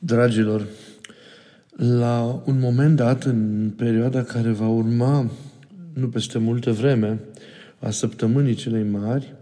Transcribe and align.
Dragilor, 0.00 0.66
la 1.76 2.42
un 2.46 2.58
moment 2.58 2.96
dat, 2.96 3.24
în 3.24 3.72
perioada 3.76 4.22
care 4.22 4.50
va 4.50 4.68
urma, 4.68 5.30
nu 5.94 6.08
peste 6.08 6.38
multă 6.38 6.72
vreme, 6.72 7.20
a 7.78 7.90
săptămânii 7.90 8.54
celei 8.54 8.82
mari, 8.82 9.34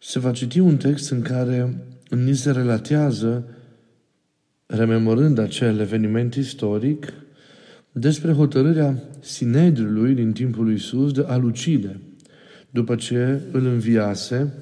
se 0.00 0.18
va 0.18 0.30
citi 0.30 0.58
un 0.58 0.76
text 0.76 1.10
în 1.10 1.22
care 1.22 1.84
ni 2.10 2.34
se 2.34 2.50
relatează, 2.50 3.48
rememorând 4.66 5.38
acel 5.38 5.78
eveniment 5.78 6.34
istoric, 6.34 7.12
despre 7.92 8.32
hotărârea 8.32 9.02
Sinedriului 9.20 10.14
din 10.14 10.32
timpul 10.32 10.64
lui 10.64 10.74
Isus 10.74 11.12
de 11.12 11.24
a 11.28 11.36
lucide, 11.36 12.00
după 12.70 12.94
ce 12.94 13.40
îl 13.52 13.66
înviase 13.66 14.52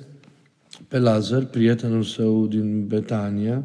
pe 0.88 0.98
Lazar, 0.98 1.44
prietenul 1.44 2.02
său 2.02 2.46
din 2.46 2.86
Betania, 2.86 3.64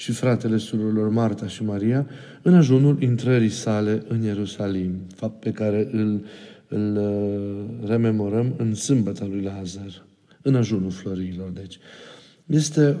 și 0.00 0.12
fratele 0.12 0.56
surorilor 0.56 1.08
Marta 1.08 1.46
și 1.46 1.64
Maria 1.64 2.06
în 2.42 2.54
ajunul 2.54 3.02
intrării 3.02 3.48
sale 3.48 4.02
în 4.08 4.22
Ierusalim, 4.22 5.00
fapt 5.14 5.40
pe 5.40 5.50
care 5.50 5.88
îl, 5.92 6.24
îl 6.68 6.96
uh, 6.96 7.88
rememorăm 7.88 8.54
în 8.56 8.74
sâmbăta 8.74 9.24
lui 9.24 9.42
Lazar, 9.42 10.06
în 10.42 10.54
ajunul 10.54 10.90
florilor. 10.90 11.50
Deci, 11.50 11.78
este 12.46 12.96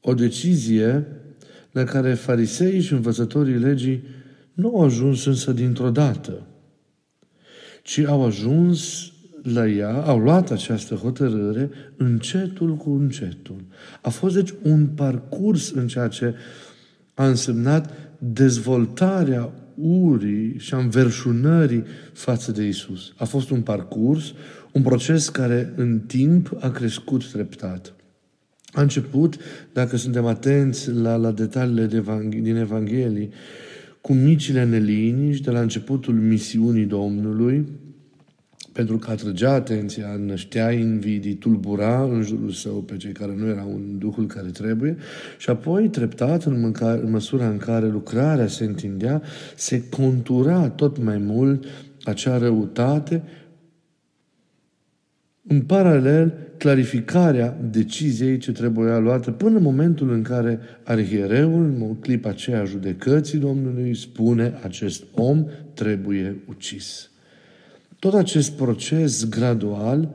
o 0.00 0.14
decizie 0.14 1.06
la 1.72 1.84
care 1.84 2.14
fariseii 2.14 2.80
și 2.80 2.92
învățătorii 2.92 3.58
legii 3.58 4.02
nu 4.52 4.68
au 4.68 4.84
ajuns 4.84 5.24
însă 5.24 5.52
dintr-o 5.52 5.90
dată, 5.90 6.46
ci 7.82 7.98
au 7.98 8.24
ajuns 8.24 9.12
la 9.42 9.68
ea, 9.68 10.02
au 10.02 10.18
luat 10.18 10.50
această 10.50 10.94
hotărâre 10.94 11.70
încetul 11.96 12.76
cu 12.76 12.90
încetul. 12.90 13.64
A 14.02 14.08
fost 14.08 14.34
deci 14.34 14.54
un 14.62 14.86
parcurs 14.86 15.70
în 15.70 15.86
ceea 15.86 16.08
ce 16.08 16.34
a 17.14 17.26
însemnat 17.26 17.92
dezvoltarea 18.18 19.52
urii 19.74 20.58
și 20.58 20.74
a 20.74 20.78
înverșunării 20.78 21.84
față 22.12 22.52
de 22.52 22.66
Isus. 22.66 23.12
A 23.16 23.24
fost 23.24 23.50
un 23.50 23.60
parcurs, 23.60 24.32
un 24.72 24.82
proces 24.82 25.28
care 25.28 25.72
în 25.76 26.00
timp 26.06 26.56
a 26.60 26.70
crescut 26.70 27.30
treptat. 27.30 27.94
A 28.72 28.80
început, 28.80 29.36
dacă 29.72 29.96
suntem 29.96 30.26
atenți 30.26 30.90
la, 30.90 31.16
la 31.16 31.30
detaliile 31.30 31.86
de 31.86 32.00
Evangh- 32.00 32.42
din 32.42 32.56
Evanghelie, 32.56 33.28
cu 34.00 34.12
micile 34.12 34.64
neliniști 34.64 35.44
de 35.44 35.50
la 35.50 35.60
începutul 35.60 36.14
misiunii 36.14 36.84
Domnului, 36.84 37.66
pentru 38.72 38.98
că 38.98 39.10
atrăgea 39.10 39.52
atenția, 39.52 40.16
năștea 40.26 40.70
invidii, 40.70 41.34
tulbura 41.34 42.02
în 42.02 42.22
jurul 42.22 42.50
său 42.50 42.82
pe 42.82 42.96
cei 42.96 43.12
care 43.12 43.34
nu 43.36 43.46
erau 43.46 43.74
în 43.74 43.98
Duhul 43.98 44.26
care 44.26 44.48
trebuie 44.48 44.96
și 45.38 45.50
apoi, 45.50 45.88
treptat, 45.88 46.44
în, 46.44 46.60
mâncare, 46.60 47.00
în 47.00 47.10
măsura 47.10 47.48
în 47.48 47.56
care 47.56 47.88
lucrarea 47.88 48.46
se 48.46 48.64
întindea, 48.64 49.22
se 49.56 49.88
contura 49.88 50.68
tot 50.68 51.02
mai 51.02 51.18
mult 51.18 51.64
acea 52.04 52.38
răutate, 52.38 53.22
în 55.46 55.60
paralel, 55.60 56.32
clarificarea 56.58 57.58
deciziei 57.70 58.38
ce 58.38 58.52
trebuia 58.52 58.98
luată 58.98 59.30
până 59.30 59.56
în 59.56 59.62
momentul 59.62 60.12
în 60.12 60.22
care 60.22 60.60
arhiereul, 60.84 61.64
în 61.64 61.96
clipa 62.00 62.28
aceea 62.28 62.64
judecății 62.64 63.38
Domnului, 63.38 63.96
spune 63.96 64.58
acest 64.62 65.04
om 65.14 65.46
trebuie 65.74 66.36
ucis. 66.48 67.09
Tot 68.00 68.14
acest 68.14 68.52
proces 68.52 69.28
gradual 69.28 70.14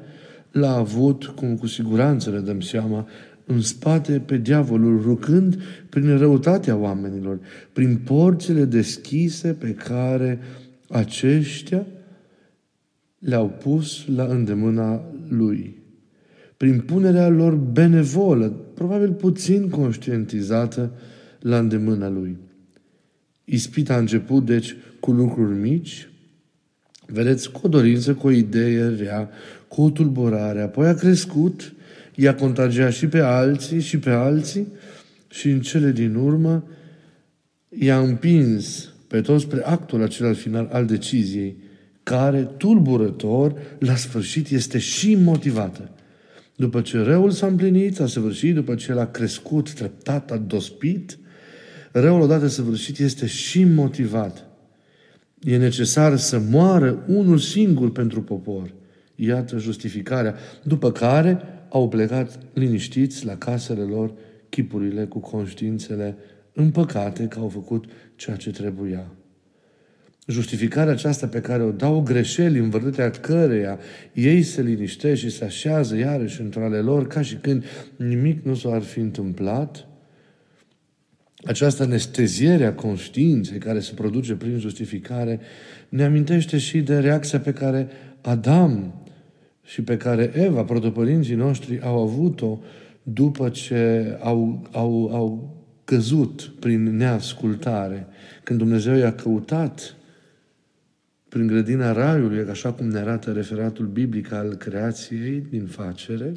l-a 0.51 0.75
avut, 0.75 1.25
cum 1.25 1.57
cu 1.57 1.67
siguranță 1.67 2.29
ne 2.29 2.39
dăm 2.39 2.61
seama, 2.61 3.07
în 3.45 3.61
spate 3.61 4.19
pe 4.19 4.37
diavolul, 4.37 5.01
rucând 5.01 5.61
prin 5.89 6.17
răutatea 6.17 6.75
oamenilor, 6.75 7.39
prin 7.73 7.97
porțile 7.97 8.65
deschise 8.65 9.53
pe 9.53 9.73
care 9.73 10.39
aceștia 10.89 11.85
le-au 13.19 13.49
pus 13.49 14.05
la 14.15 14.23
îndemâna 14.23 15.01
lui. 15.29 15.83
Prin 16.57 16.79
punerea 16.79 17.29
lor 17.29 17.55
benevolă, 17.55 18.47
probabil 18.73 19.13
puțin 19.13 19.69
conștientizată, 19.69 20.91
la 21.39 21.57
îndemâna 21.57 22.09
lui. 22.09 22.37
Ispita 23.43 23.93
a 23.93 23.97
început, 23.97 24.45
deci, 24.45 24.75
cu 24.99 25.11
lucruri 25.11 25.55
mici, 25.55 26.09
Vedeți, 27.07 27.51
cu 27.51 27.59
o 27.63 27.67
dorință, 27.67 28.13
cu 28.13 28.27
o 28.27 28.31
idee 28.31 28.87
rea, 28.87 29.29
cu 29.67 29.81
o 29.81 29.89
tulburare. 29.89 30.61
Apoi 30.61 30.87
a 30.87 30.93
crescut, 30.93 31.73
i-a 32.15 32.35
contagiat 32.35 32.93
și 32.93 33.07
pe 33.07 33.19
alții 33.19 33.79
și 33.79 33.99
pe 33.99 34.09
alții 34.09 34.67
și 35.29 35.49
în 35.49 35.61
cele 35.61 35.91
din 35.91 36.15
urmă 36.15 36.67
i-a 37.69 37.99
împins 37.99 38.93
pe 39.07 39.21
toți 39.21 39.43
spre 39.43 39.61
actul 39.63 40.03
acela 40.03 40.33
final 40.33 40.69
al 40.71 40.85
deciziei, 40.85 41.57
care, 42.03 42.49
tulburător, 42.57 43.53
la 43.79 43.95
sfârșit 43.95 44.49
este 44.49 44.77
și 44.77 45.15
motivată. 45.15 45.89
După 46.55 46.81
ce 46.81 46.97
răul 46.97 47.31
s-a 47.31 47.47
împlinit, 47.47 47.95
s-a 47.95 48.07
săvârșit, 48.07 48.53
după 48.53 48.75
ce 48.75 48.91
el 48.91 48.99
a 48.99 49.05
crescut 49.05 49.73
treptat, 49.73 50.31
a 50.31 50.37
dospit, 50.37 51.17
răul 51.91 52.21
odată 52.21 52.47
săvârșit 52.47 52.99
este 52.99 53.25
și 53.25 53.63
motivat 53.63 54.45
e 55.45 55.57
necesar 55.57 56.17
să 56.17 56.39
moară 56.39 57.03
unul 57.07 57.37
singur 57.37 57.91
pentru 57.91 58.21
popor. 58.21 58.73
Iată 59.15 59.57
justificarea. 59.57 60.35
După 60.63 60.91
care 60.91 61.39
au 61.69 61.87
plecat 61.87 62.39
liniștiți 62.53 63.25
la 63.25 63.37
casele 63.37 63.81
lor, 63.81 64.13
chipurile 64.49 65.05
cu 65.05 65.19
conștiințele 65.19 66.17
împăcate 66.53 67.27
că 67.27 67.39
au 67.39 67.47
făcut 67.47 67.85
ceea 68.15 68.35
ce 68.35 68.51
trebuia. 68.51 69.05
Justificarea 70.27 70.91
aceasta 70.91 71.27
pe 71.27 71.41
care 71.41 71.63
o 71.63 71.71
dau 71.71 72.01
greșeli 72.01 72.59
în 72.59 72.69
vârtetea 72.69 73.09
căreia 73.09 73.79
ei 74.13 74.41
se 74.43 74.61
liniștește 74.61 75.27
și 75.27 75.35
se 75.35 75.43
așează 75.43 75.97
iarăși 75.97 76.41
într 76.41 76.59
ale 76.59 76.77
lor 76.77 77.07
ca 77.07 77.21
și 77.21 77.35
când 77.35 77.63
nimic 77.95 78.43
nu 78.43 78.55
s-ar 78.55 78.81
fi 78.81 78.99
întâmplat, 78.99 79.87
această 81.45 81.83
anesteziere 81.83 82.65
a 82.65 82.73
conștiinței 82.73 83.57
care 83.57 83.79
se 83.79 83.93
produce 83.93 84.33
prin 84.33 84.59
justificare 84.59 85.39
ne 85.89 86.03
amintește 86.03 86.57
și 86.57 86.81
de 86.81 86.99
reacția 86.99 87.39
pe 87.39 87.53
care 87.53 87.87
Adam 88.21 89.03
și 89.63 89.81
pe 89.81 89.97
care 89.97 90.31
Eva, 90.35 90.63
protopărinții 90.63 91.35
noștri, 91.35 91.81
au 91.81 92.01
avut-o 92.01 92.59
după 93.03 93.49
ce 93.49 94.17
au, 94.21 94.67
au, 94.71 95.09
au 95.13 95.55
căzut 95.83 96.51
prin 96.59 96.95
neascultare. 96.95 98.07
Când 98.43 98.59
Dumnezeu 98.59 98.95
i-a 98.95 99.13
căutat 99.13 99.95
prin 101.29 101.47
grădina 101.47 101.91
Raiului, 101.91 102.49
așa 102.49 102.73
cum 102.73 102.87
ne 102.87 102.99
arată 102.99 103.31
referatul 103.31 103.85
biblic 103.85 104.31
al 104.31 104.55
creației 104.55 105.45
din 105.49 105.65
facere, 105.65 106.33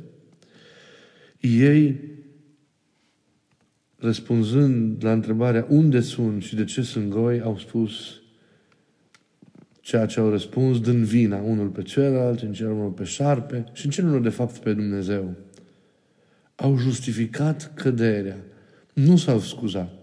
ei 1.40 2.00
răspunzând 3.98 5.04
la 5.04 5.12
întrebarea 5.12 5.66
unde 5.68 6.00
sunt 6.00 6.42
și 6.42 6.54
de 6.56 6.64
ce 6.64 6.82
sunt 6.82 7.08
goi, 7.08 7.40
au 7.40 7.58
spus 7.58 7.92
ceea 9.80 10.06
ce 10.06 10.20
au 10.20 10.30
răspuns, 10.30 10.80
dând 10.80 11.04
vina 11.04 11.40
unul 11.40 11.68
pe 11.68 11.82
celălalt, 11.82 12.40
în 12.40 12.52
celălalt 12.52 12.94
pe 12.94 13.04
șarpe 13.04 13.64
și 13.72 13.84
în 13.84 13.90
celălalt 13.90 14.22
de 14.22 14.28
fapt 14.28 14.58
pe 14.58 14.72
Dumnezeu. 14.72 15.34
Au 16.54 16.76
justificat 16.76 17.72
căderea. 17.74 18.36
Nu 18.92 19.16
s-au 19.16 19.40
scuzat. 19.40 19.94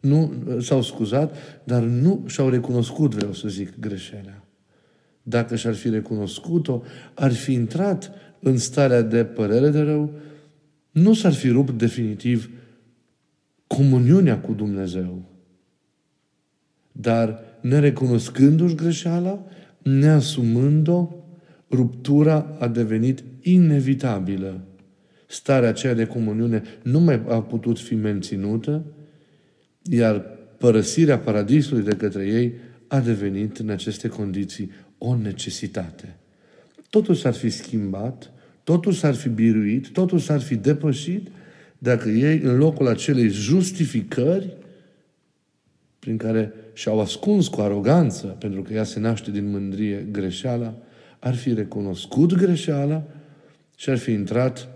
Nu 0.00 0.32
s-au 0.60 0.82
scuzat, 0.82 1.36
dar 1.64 1.82
nu 1.82 2.24
și-au 2.26 2.48
recunoscut, 2.48 3.14
vreau 3.14 3.32
să 3.32 3.48
zic, 3.48 3.78
greșelea. 3.80 4.44
Dacă 5.22 5.56
și-ar 5.56 5.74
fi 5.74 5.88
recunoscut-o, 5.88 6.82
ar 7.14 7.32
fi 7.32 7.52
intrat 7.52 8.12
în 8.40 8.56
starea 8.56 9.02
de 9.02 9.24
părere 9.24 9.68
de 9.68 9.80
rău, 9.80 10.12
nu 10.90 11.14
s-ar 11.14 11.32
fi 11.32 11.48
rupt 11.48 11.78
definitiv 11.78 12.50
comuniunea 13.66 14.40
cu 14.40 14.52
Dumnezeu. 14.52 15.22
Dar 16.92 17.40
nerecunoscându-și 17.60 18.74
greșeala, 18.74 19.44
neasumând-o, 19.82 21.08
ruptura 21.70 22.56
a 22.58 22.68
devenit 22.68 23.24
inevitabilă. 23.42 24.60
Starea 25.26 25.68
aceea 25.68 25.94
de 25.94 26.06
comuniune 26.06 26.62
nu 26.82 27.00
mai 27.00 27.22
a 27.28 27.42
putut 27.42 27.78
fi 27.78 27.94
menținută, 27.94 28.84
iar 29.82 30.24
părăsirea 30.58 31.18
paradisului 31.18 31.84
de 31.84 31.96
către 31.96 32.26
ei 32.26 32.52
a 32.88 33.00
devenit 33.00 33.58
în 33.58 33.68
aceste 33.68 34.08
condiții 34.08 34.70
o 34.98 35.16
necesitate. 35.16 36.16
Totul 36.90 37.14
s-ar 37.14 37.34
fi 37.34 37.50
schimbat, 37.50 38.30
totul 38.64 38.92
s-ar 38.92 39.14
fi 39.14 39.28
biruit, 39.28 39.88
totul 39.88 40.18
s-ar 40.18 40.40
fi 40.40 40.54
depășit 40.56 41.28
dacă 41.78 42.08
ei, 42.08 42.38
în 42.38 42.56
locul 42.56 42.86
acelei 42.86 43.28
justificări, 43.28 44.56
prin 45.98 46.16
care 46.16 46.52
și-au 46.72 47.00
ascuns 47.00 47.48
cu 47.48 47.60
aroganță, 47.60 48.26
pentru 48.26 48.62
că 48.62 48.72
ea 48.72 48.84
se 48.84 49.00
naște 49.00 49.30
din 49.30 49.50
mândrie 49.50 50.06
greșeala, 50.10 50.74
ar 51.18 51.34
fi 51.34 51.54
recunoscut 51.54 52.34
greșeala 52.34 53.04
și 53.76 53.90
ar 53.90 53.98
fi 53.98 54.10
intrat 54.10 54.68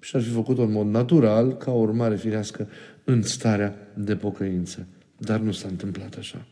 și 0.00 0.16
ar 0.16 0.22
fi 0.22 0.30
făcut-o 0.30 0.62
în 0.62 0.72
mod 0.72 0.86
natural, 0.86 1.56
ca 1.56 1.72
o 1.72 1.78
urmare 1.78 2.16
firească, 2.16 2.68
în 3.04 3.22
starea 3.22 3.76
de 3.94 4.16
pocăință. 4.16 4.86
Dar 5.18 5.40
nu 5.40 5.52
s-a 5.52 5.68
întâmplat 5.68 6.16
așa. 6.18 6.46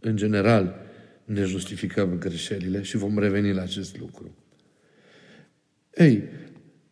În 0.00 0.16
general, 0.16 0.74
ne 1.24 1.44
justificăm 1.44 2.18
greșelile 2.18 2.82
și 2.82 2.96
vom 2.96 3.18
reveni 3.18 3.52
la 3.52 3.62
acest 3.62 3.98
lucru. 3.98 4.34
Ei, 5.94 6.22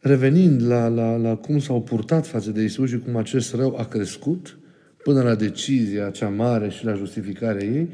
revenind 0.06 0.66
la, 0.66 0.88
la, 0.88 1.16
la 1.16 1.34
cum 1.36 1.58
s-au 1.58 1.82
purtat 1.82 2.26
față 2.26 2.50
de 2.50 2.62
Isus 2.62 2.88
și 2.88 2.98
cum 2.98 3.16
acest 3.16 3.54
rău 3.54 3.76
a 3.78 3.84
crescut, 3.84 4.58
până 5.02 5.22
la 5.22 5.34
decizia 5.34 6.10
cea 6.10 6.28
mare 6.28 6.68
și 6.68 6.84
la 6.84 6.94
justificarea 6.94 7.66
ei, 7.66 7.88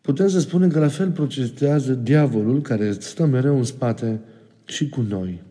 putem 0.00 0.28
să 0.28 0.40
spunem 0.40 0.70
că 0.70 0.78
la 0.78 0.88
fel 0.88 1.10
procedează 1.10 1.92
diavolul 1.92 2.60
care 2.60 2.92
stă 2.92 3.26
mereu 3.26 3.56
în 3.56 3.64
spate 3.64 4.20
și 4.64 4.88
cu 4.88 5.00
noi. 5.00 5.42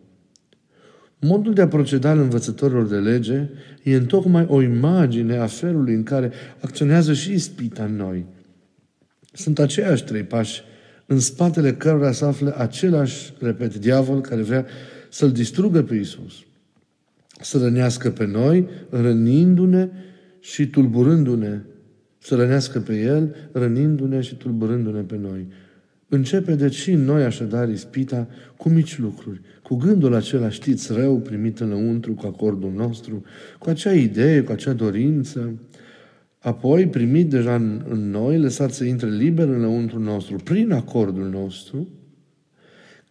Modul 1.20 1.52
de 1.52 1.62
a 1.62 1.68
proceda 1.68 2.10
al 2.10 2.18
învățătorilor 2.18 2.86
de 2.86 2.96
lege 2.96 3.48
e 3.82 3.94
întocmai 3.94 4.46
o 4.48 4.62
imagine 4.62 5.36
a 5.36 5.46
felului 5.46 5.94
în 5.94 6.02
care 6.02 6.32
acționează 6.60 7.12
și 7.12 7.32
ispita 7.32 7.84
în 7.84 7.96
noi. 7.96 8.26
Sunt 9.32 9.58
aceiași 9.58 10.04
trei 10.04 10.22
pași 10.22 10.62
în 11.06 11.18
spatele 11.18 11.74
cărora 11.74 12.12
se 12.12 12.24
află 12.24 12.54
același, 12.58 13.32
repet, 13.38 13.76
diavol 13.76 14.20
care 14.20 14.42
vrea 14.42 14.66
să-L 15.10 15.32
distrugă 15.32 15.82
pe 15.82 15.94
Isus. 15.94 16.32
Să 17.40 17.58
rănească 17.58 18.10
pe 18.10 18.26
noi, 18.26 18.68
rănindu-ne 18.90 19.88
și 20.40 20.66
tulburându-ne. 20.66 21.60
Să 22.18 22.34
rănească 22.34 22.80
pe 22.80 23.00
El, 23.00 23.34
rănindu-ne 23.52 24.20
și 24.20 24.34
tulburându-ne 24.34 25.00
pe 25.00 25.16
noi. 25.16 25.46
Începe 26.08 26.54
deci 26.54 26.74
și 26.74 26.90
în 26.90 27.04
noi 27.04 27.24
așadar 27.24 27.68
ispita 27.68 28.28
cu 28.56 28.68
mici 28.68 28.98
lucruri, 28.98 29.40
cu 29.62 29.74
gândul 29.74 30.14
acela, 30.14 30.48
știți, 30.48 30.92
rău 30.92 31.18
primit 31.18 31.60
înăuntru 31.60 32.12
cu 32.12 32.26
acordul 32.26 32.72
nostru, 32.76 33.22
cu 33.58 33.70
acea 33.70 33.92
idee, 33.92 34.40
cu 34.40 34.52
acea 34.52 34.72
dorință, 34.72 35.52
apoi 36.44 36.86
primit 36.86 37.30
deja 37.30 37.54
în, 37.54 37.84
în 37.88 38.10
noi, 38.10 38.38
lăsat 38.38 38.72
să 38.72 38.84
intre 38.84 39.08
liber 39.08 39.48
înăuntru 39.48 39.98
nostru, 39.98 40.36
prin 40.36 40.72
acordul 40.72 41.28
nostru, 41.28 41.88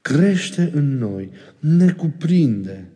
crește 0.02 0.72
în 0.74 0.98
noi, 0.98 1.30
ne 1.60 1.92
cuprinde, 1.92 2.90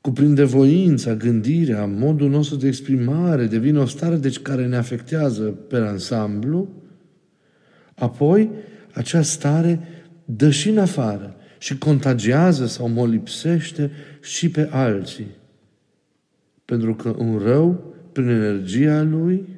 cuprinde 0.00 0.44
voința, 0.44 1.14
gândirea, 1.14 1.86
modul 1.86 2.30
nostru 2.30 2.56
de 2.56 2.66
exprimare, 2.66 3.46
devine 3.46 3.78
o 3.78 3.86
stare 3.86 4.16
deci 4.16 4.38
care 4.38 4.66
ne 4.66 4.76
afectează 4.76 5.42
pe 5.42 5.76
ansamblu, 5.76 6.68
apoi 7.94 8.50
acea 8.92 9.22
stare 9.22 9.80
dă 10.24 10.50
și 10.50 10.68
în 10.68 10.78
afară 10.78 11.36
și 11.58 11.78
contagiază 11.78 12.66
sau 12.66 12.88
molipsește 12.88 13.90
și 14.22 14.50
pe 14.50 14.68
alții. 14.70 15.26
Pentru 16.64 16.94
că 16.94 17.14
un 17.18 17.38
rău, 17.38 17.94
prin 18.20 18.28
energia 18.28 19.02
lui, 19.02 19.48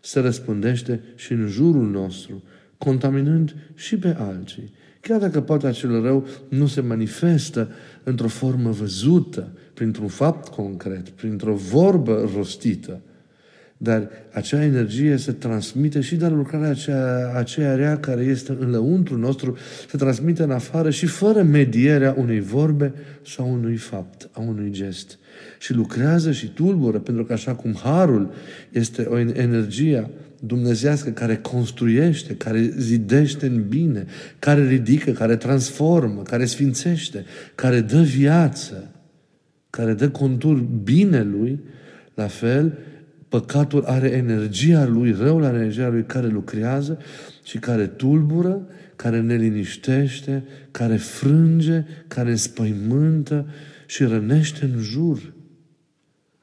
se 0.00 0.20
răspândește 0.20 1.00
și 1.14 1.32
în 1.32 1.46
jurul 1.46 1.90
nostru, 1.90 2.42
contaminând 2.78 3.54
și 3.74 3.96
pe 3.96 4.16
alții. 4.18 4.72
Chiar 5.00 5.20
dacă 5.20 5.40
poate 5.40 5.66
acel 5.66 6.02
rău 6.02 6.26
nu 6.48 6.66
se 6.66 6.80
manifestă 6.80 7.70
într-o 8.02 8.28
formă 8.28 8.70
văzută, 8.70 9.52
printr-un 9.74 10.08
fapt 10.08 10.48
concret, 10.48 11.08
printr-o 11.08 11.54
vorbă 11.54 12.30
rostită, 12.34 13.00
dar 13.76 14.08
acea 14.32 14.62
energie 14.62 15.16
se 15.16 15.32
transmite 15.32 16.00
și 16.00 16.16
de 16.16 16.26
la 16.26 16.34
lucrarea 16.34 16.70
aceea, 16.70 17.32
aceea 17.34 17.74
rea 17.74 17.98
care 17.98 18.22
este 18.22 18.56
în 18.58 18.70
lăuntru 18.70 19.16
nostru, 19.16 19.56
se 19.88 19.96
transmite 19.96 20.42
în 20.42 20.50
afară 20.50 20.90
și 20.90 21.06
fără 21.06 21.42
medierea 21.42 22.14
unei 22.18 22.40
vorbe 22.40 22.92
sau 23.26 23.52
unui 23.52 23.76
fapt, 23.76 24.28
a 24.32 24.40
unui 24.40 24.70
gest. 24.70 25.18
Și 25.58 25.74
lucrează 25.74 26.32
și 26.32 26.46
tulbură, 26.46 26.98
pentru 26.98 27.24
că 27.24 27.32
așa 27.32 27.54
cum 27.54 27.74
harul 27.82 28.30
este 28.70 29.02
o 29.02 29.18
energie 29.18 30.10
dumnezească 30.40 31.10
care 31.10 31.36
construiește, 31.36 32.34
care 32.34 32.72
zidește 32.76 33.46
în 33.46 33.64
bine, 33.68 34.06
care 34.38 34.66
ridică, 34.66 35.10
care 35.10 35.36
transformă, 35.36 36.22
care 36.22 36.44
sfințește, 36.44 37.24
care 37.54 37.80
dă 37.80 38.00
viață, 38.00 38.90
care 39.70 39.94
dă 39.94 40.08
contur 40.08 40.58
binelui, 40.82 41.60
la 42.14 42.26
fel, 42.26 42.78
Păcatul 43.30 43.84
are 43.84 44.08
energia 44.08 44.86
lui, 44.86 45.12
răul 45.12 45.44
are 45.44 45.56
energia 45.56 45.88
lui 45.88 46.04
care 46.04 46.26
lucrează 46.26 46.98
și 47.42 47.58
care 47.58 47.86
tulbură, 47.86 48.66
care 48.96 49.20
ne 49.20 49.34
liniștește, 49.34 50.44
care 50.70 50.96
frânge, 50.96 51.84
care 52.08 52.34
spăimântă 52.34 53.46
și 53.90 54.04
rănește 54.04 54.64
în 54.64 54.78
jur. 54.78 55.34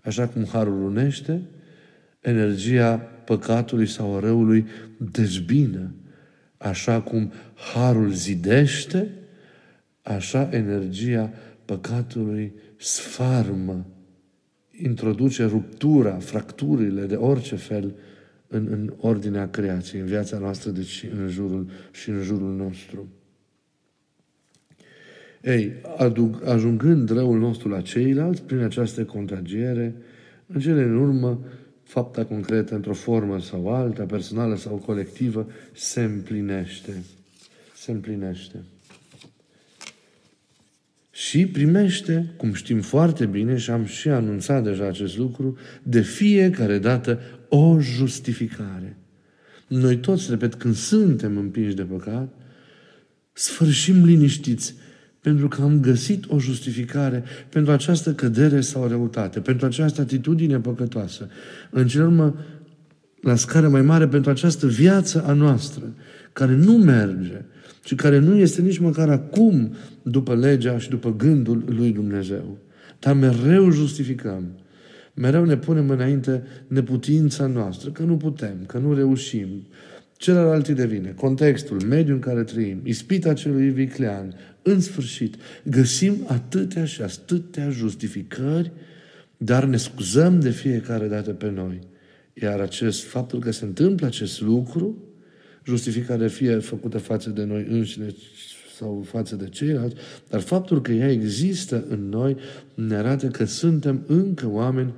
Așa 0.02 0.28
cum 0.28 0.46
harul 0.46 0.84
unește, 0.84 1.42
energia 2.22 2.98
păcatului 2.98 3.88
sau 3.88 4.20
răului 4.20 4.66
dezbină. 4.98 5.94
Așa 6.58 7.02
cum 7.02 7.32
harul 7.74 8.12
zidește, 8.12 9.12
așa 10.02 10.50
energia 10.52 11.34
păcatului 11.66 12.54
sfarmă 12.78 13.86
introduce 14.72 15.44
ruptura, 15.44 16.18
fracturile 16.18 17.06
de 17.06 17.16
orice 17.16 17.56
fel 17.56 17.96
în, 18.48 18.68
în 18.72 18.94
ordinea 18.98 19.50
creației, 19.50 20.02
în 20.02 20.08
viața 20.08 20.38
noastră, 20.38 20.72
deci 20.72 21.06
în 21.18 21.28
jurul 21.28 21.70
și 21.92 22.10
în 22.10 22.22
jurul 22.22 22.56
nostru. 22.56 23.08
Ei, 25.48 25.74
adug, 25.98 26.42
ajungând 26.46 27.10
răul 27.10 27.40
nostru 27.40 27.70
la 27.70 27.82
ceilalți, 27.82 28.42
prin 28.42 28.60
această 28.60 29.06
contagiere, 29.06 29.96
în 30.48 30.60
cele 30.60 30.84
în 30.84 30.96
urmă, 30.96 31.40
fapta 31.84 32.26
concretă, 32.26 32.76
într-o 32.76 32.94
formă 32.94 33.40
sau 33.40 33.76
alta, 33.76 34.04
personală 34.04 34.56
sau 34.56 34.76
colectivă, 34.76 35.48
se 35.74 36.02
împlinește. 36.02 37.04
Se 37.76 37.92
împlinește 37.92 38.64
și 41.18 41.46
primește, 41.46 42.34
cum 42.38 42.54
știm 42.54 42.82
foarte 42.82 43.26
bine 43.26 43.58
și 43.58 43.70
am 43.70 43.86
și 43.86 44.10
anunțat 44.10 44.64
deja 44.64 44.88
acest 44.88 45.18
lucru, 45.18 45.58
de 45.84 46.02
fiecare 46.02 46.78
dată 46.78 47.20
o 47.50 47.80
justificare. 47.80 48.98
Noi 49.68 49.98
toți, 49.98 50.30
repet, 50.30 50.56
când 50.56 50.76
suntem 50.76 51.38
împinși 51.38 51.76
de 51.76 51.84
păcat, 51.84 52.34
sfârșim 53.34 54.06
liniștiți, 54.06 54.76
pentru 55.28 55.48
că 55.48 55.62
am 55.62 55.80
găsit 55.80 56.26
o 56.30 56.40
justificare 56.40 57.24
pentru 57.50 57.72
această 57.72 58.14
cădere 58.14 58.62
sau 58.62 58.88
răutate, 58.88 59.40
pentru 59.40 59.66
această 59.66 60.02
atitudine 60.02 60.60
păcătoasă. 60.60 61.30
În 61.69 61.88
cel 61.88 62.04
urmă, 62.06 62.36
la 63.22 63.36
scară 63.36 63.69
mai 63.69 63.81
mare, 63.81 64.07
pentru 64.07 64.30
această 64.30 64.68
viață 64.68 65.24
a 65.26 65.34
noastră, 65.34 65.84
care 66.34 66.56
nu 66.56 66.78
merge, 66.78 67.42
și 67.84 67.96
care 67.96 68.19
nu 68.19 68.36
este 68.36 68.62
nici 68.62 68.78
măcar 68.78 69.10
acum 69.10 69.76
după 70.02 70.36
legea 70.36 70.78
și 70.78 70.90
după 70.90 71.16
gândul 71.16 71.64
lui 71.66 71.92
Dumnezeu. 71.92 72.57
Dar 73.00 73.14
mereu 73.14 73.69
justificăm. 73.69 74.44
Mereu 75.14 75.46
ne 75.46 75.57
punem 75.57 75.90
înainte 75.90 76.44
neputința 76.68 77.48
noastră, 77.48 77.90
că 77.90 78.04
nu 78.04 78.18
putem, 78.18 78.57
că 78.68 78.78
nu 78.78 78.94
reușim. 78.94 79.48
Celălalt 80.18 80.68
devine 80.68 81.14
contextul, 81.16 81.81
mediul 81.83 82.16
în 82.16 82.21
care 82.21 82.44
trăim, 82.44 82.81
ispita 82.83 83.33
celui 83.33 83.69
viclean. 83.69 84.36
În 84.62 84.80
sfârșit, 84.81 85.36
găsim 85.64 86.16
atâtea 86.28 86.86
și 86.86 87.02
atâtea 87.02 87.69
justificări, 87.69 88.71
dar 89.38 89.66
ne 89.66 89.78
scuzăm 89.78 90.40
de 90.40 90.50
fiecare 90.50 91.07
dată 91.07 91.31
pe 91.31 91.50
noi. 91.50 91.80
Iar 92.33 92.59
acest 92.59 93.04
faptul 93.04 93.40
că 93.40 93.52
se 93.52 93.66
întâmplă 93.66 94.06
acest 94.06 94.42
lucru, 94.42 95.04
justificare 95.66 96.28
fie 96.28 96.57
făcută 96.57 96.97
față 96.97 97.30
de 97.30 97.44
noi 97.44 97.66
înșine 97.69 98.16
sau 98.78 99.04
față 99.06 99.36
de 99.36 99.50
ceilalți, 99.50 99.95
dar 100.30 100.40
faptul 100.40 100.81
că 100.81 100.92
ea 100.92 101.12
există 101.12 101.86
în 101.90 102.09
noi 102.09 102.38
ne 102.74 102.95
arată 102.95 103.28
că 103.28 103.45
suntem 103.45 104.04
încă 104.07 104.47
oameni 104.47 104.94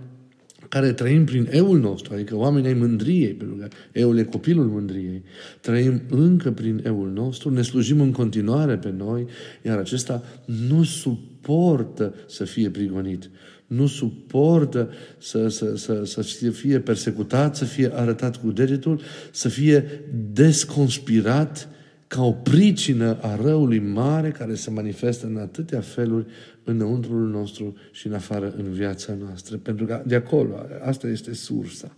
care 0.70 0.94
trăim 0.94 1.26
prin 1.26 1.48
eul 1.52 1.80
nostru, 1.80 2.14
adică 2.14 2.36
oamenii 2.36 2.68
ai 2.68 2.74
mândriei, 2.74 3.34
pentru 3.34 3.56
că 3.56 3.68
eul 3.92 4.18
e 4.18 4.24
copilul 4.24 4.66
mândriei. 4.66 5.24
Trăim 5.62 6.02
încă 6.10 6.52
prin 6.52 6.82
eul 6.86 7.12
nostru, 7.12 7.50
ne 7.50 7.62
slujim 7.62 8.02
în 8.02 8.12
continuare 8.12 8.78
pe 8.78 8.94
noi, 8.98 9.26
iar 9.66 9.78
acesta 9.78 10.24
nu 10.68 10.84
suportă 10.84 12.16
să 12.28 12.44
fie 12.44 12.70
prigonit 12.70 13.30
nu 13.70 13.88
suportă 13.88 14.90
să, 15.18 15.48
să, 15.48 15.76
să, 15.76 16.04
să 16.04 16.22
fie 16.52 16.80
persecutat, 16.80 17.56
să 17.56 17.66
fie 17.66 17.92
arătat 17.94 18.42
cu 18.42 18.52
degetul, 18.52 19.02
să 19.32 19.50
fie 19.50 19.86
desconspirat 20.32 21.70
ca 22.08 22.24
o 22.24 22.32
pricină 22.32 23.18
a 23.22 23.40
răului 23.42 23.80
mare 23.80 24.32
care 24.32 24.56
se 24.56 24.70
manifestă 24.70 25.26
în 25.26 25.38
atâtea 25.38 25.80
feluri 25.80 26.26
înăuntrul 26.70 27.30
nostru 27.30 27.76
și 27.92 28.08
în 28.08 28.14
afară 28.14 28.54
în 28.58 28.72
viața 28.72 29.14
noastră. 29.26 29.58
Pentru 29.58 29.86
că 29.86 30.04
de 30.06 30.16
acolo, 30.16 30.66
asta 30.84 31.08
este 31.08 31.34
sursa. 31.34 31.96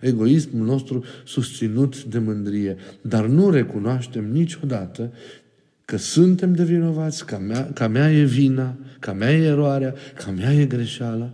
Egoismul 0.00 0.66
nostru 0.66 1.04
susținut 1.24 2.04
de 2.04 2.18
mândrie. 2.18 2.76
Dar 3.00 3.26
nu 3.26 3.50
recunoaștem 3.50 4.30
niciodată 4.32 5.12
că 5.84 5.96
suntem 5.96 6.54
de 6.54 6.64
vinovați, 6.64 7.26
că 7.26 7.38
mea, 7.38 7.70
că 7.74 7.88
mea 7.88 8.12
e 8.12 8.24
vina, 8.24 8.76
că 8.98 9.12
mea 9.12 9.32
e 9.32 9.44
eroarea, 9.44 9.94
că 10.14 10.30
mea 10.30 10.52
e 10.52 10.64
greșeala. 10.64 11.30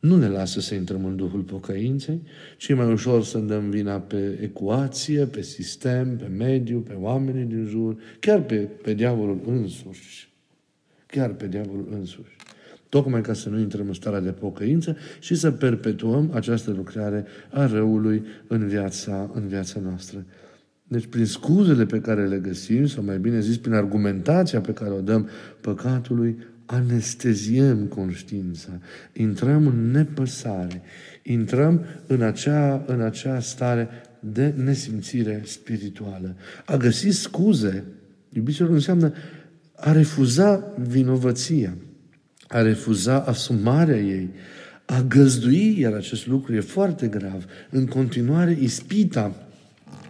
nu 0.00 0.16
ne 0.16 0.28
lasă 0.28 0.60
să 0.60 0.74
intrăm 0.74 1.04
în 1.04 1.16
Duhul 1.16 1.40
pocăinței, 1.40 2.22
ci 2.56 2.68
e 2.68 2.74
mai 2.74 2.92
ușor 2.92 3.24
să 3.24 3.38
dăm 3.38 3.70
vina 3.70 4.00
pe 4.00 4.38
ecuație, 4.42 5.24
pe 5.24 5.42
sistem, 5.42 6.16
pe 6.16 6.26
mediu, 6.26 6.78
pe 6.78 6.94
oamenii 7.00 7.44
din 7.44 7.66
jur, 7.70 7.96
chiar 8.20 8.42
pe, 8.42 8.56
pe 8.56 8.94
diavolul 8.94 9.40
însuși. 9.46 10.31
Chiar 11.12 11.30
pe 11.30 11.46
diavolul 11.46 11.88
însuși. 11.98 12.36
Tocmai 12.88 13.20
ca 13.20 13.32
să 13.32 13.48
nu 13.48 13.58
intrăm 13.58 13.86
în 13.86 13.92
starea 13.92 14.20
de 14.20 14.30
pocăință 14.30 14.96
și 15.20 15.34
să 15.34 15.50
perpetuăm 15.50 16.30
această 16.34 16.70
lucrare 16.70 17.24
a 17.50 17.66
răului 17.66 18.24
în 18.46 18.68
viața, 18.68 19.30
în 19.34 19.46
viața 19.46 19.80
noastră. 19.80 20.24
Deci 20.88 21.06
prin 21.06 21.26
scuzele 21.26 21.86
pe 21.86 22.00
care 22.00 22.26
le 22.26 22.38
găsim, 22.38 22.86
sau 22.86 23.04
mai 23.04 23.18
bine 23.18 23.40
zis, 23.40 23.56
prin 23.56 23.72
argumentația 23.72 24.60
pe 24.60 24.72
care 24.72 24.90
o 24.90 25.00
dăm 25.00 25.28
păcatului, 25.60 26.36
anesteziem 26.66 27.86
conștiința, 27.86 28.70
intrăm 29.12 29.66
în 29.66 29.90
nepăsare, 29.90 30.82
intrăm 31.22 31.84
în 32.06 32.22
acea, 32.22 32.84
în 32.86 33.00
acea 33.00 33.40
stare 33.40 33.88
de 34.20 34.54
nesimțire 34.56 35.42
spirituală. 35.44 36.36
A 36.66 36.76
găsi 36.76 37.08
scuze, 37.08 37.84
iubiților, 38.28 38.70
înseamnă 38.70 39.12
a 39.84 39.92
refuza 39.92 40.72
vinovăția, 40.88 41.76
a 42.48 42.60
refuza 42.60 43.20
asumarea 43.20 43.96
ei, 43.96 44.30
a 44.84 45.00
găzdui, 45.08 45.80
iar 45.80 45.92
acest 45.92 46.26
lucru 46.26 46.54
e 46.54 46.60
foarte 46.60 47.06
grav, 47.06 47.44
în 47.70 47.86
continuare 47.86 48.58
ispita, 48.60 49.34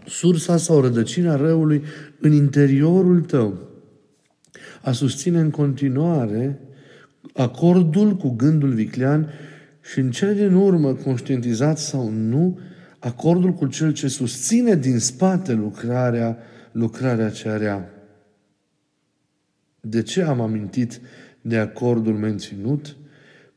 sursa 0.06 0.56
sau 0.56 0.80
rădăcina 0.80 1.36
răului 1.36 1.82
în 2.20 2.32
interiorul 2.32 3.20
tău, 3.20 3.58
a 4.82 4.92
susține 4.92 5.38
în 5.40 5.50
continuare 5.50 6.58
acordul 7.34 8.16
cu 8.16 8.30
gândul 8.30 8.72
viclean 8.72 9.28
și 9.92 9.98
în 9.98 10.10
cele 10.10 10.32
din 10.32 10.54
urmă, 10.54 10.94
conștientizat 10.94 11.78
sau 11.78 12.10
nu, 12.10 12.58
acordul 12.98 13.52
cu 13.52 13.66
cel 13.66 13.92
ce 13.92 14.08
susține 14.08 14.76
din 14.76 14.98
spate 14.98 15.52
lucrarea, 15.52 16.38
lucrarea 16.72 17.30
cea 17.30 17.56
rea. 17.56 18.01
De 19.84 20.02
ce 20.02 20.22
am 20.22 20.40
amintit 20.40 21.00
de 21.40 21.56
acordul 21.56 22.14
menținut? 22.14 22.96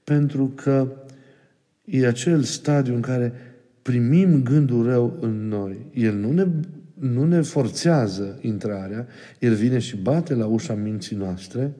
Pentru 0.03 0.47
că 0.55 0.91
e 1.83 2.07
acel 2.07 2.43
stadiu 2.43 2.95
în 2.95 3.01
care 3.01 3.33
primim 3.81 4.43
gândul 4.43 4.85
rău 4.85 5.17
în 5.21 5.47
noi. 5.47 5.85
El 5.93 6.15
nu 6.15 6.31
ne 6.31 6.47
nu 6.99 7.25
ne 7.25 7.41
forțează 7.41 8.39
intrarea, 8.41 9.07
El 9.39 9.53
vine 9.53 9.79
și 9.79 9.97
bate 9.97 10.33
la 10.33 10.45
ușa 10.45 10.73
minții 10.73 11.15
noastre 11.15 11.71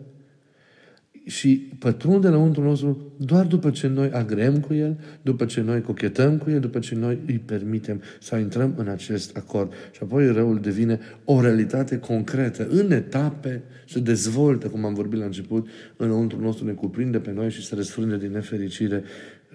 și 1.26 1.72
pătrunde 1.80 2.28
lăuntru 2.28 2.64
nostru 2.64 3.14
doar 3.18 3.46
după 3.46 3.70
ce 3.70 3.88
noi 3.88 4.10
agrem 4.12 4.60
cu 4.60 4.74
El, 4.74 5.00
după 5.22 5.46
ce 5.46 5.62
noi 5.62 5.82
cochetăm 5.82 6.38
cu 6.38 6.50
El, 6.50 6.60
după 6.60 6.80
ce 6.80 6.96
noi 6.96 7.20
îi 7.28 7.40
permitem 7.46 8.02
să 8.20 8.36
intrăm 8.36 8.74
în 8.78 8.88
acest 8.88 9.38
acord. 9.38 9.74
Și 9.92 10.00
apoi 10.04 10.32
răul 10.32 10.60
devine 10.60 11.00
o 11.24 11.42
realitate 11.42 11.98
concretă, 11.98 12.68
în 12.70 12.92
etape, 12.92 13.62
se 13.88 14.00
dezvoltă, 14.00 14.68
cum 14.68 14.86
am 14.86 14.94
vorbit 14.94 15.20
la 15.20 15.26
început, 15.26 15.68
înăuntru 15.98 16.40
nostru 16.40 16.66
ne 16.66 16.72
cuprinde 16.72 17.20
pe 17.20 17.32
noi 17.32 17.50
și 17.50 17.66
se 17.66 17.76
răsfrânge 17.76 18.18
din 18.18 18.32
nefericire, 18.32 19.04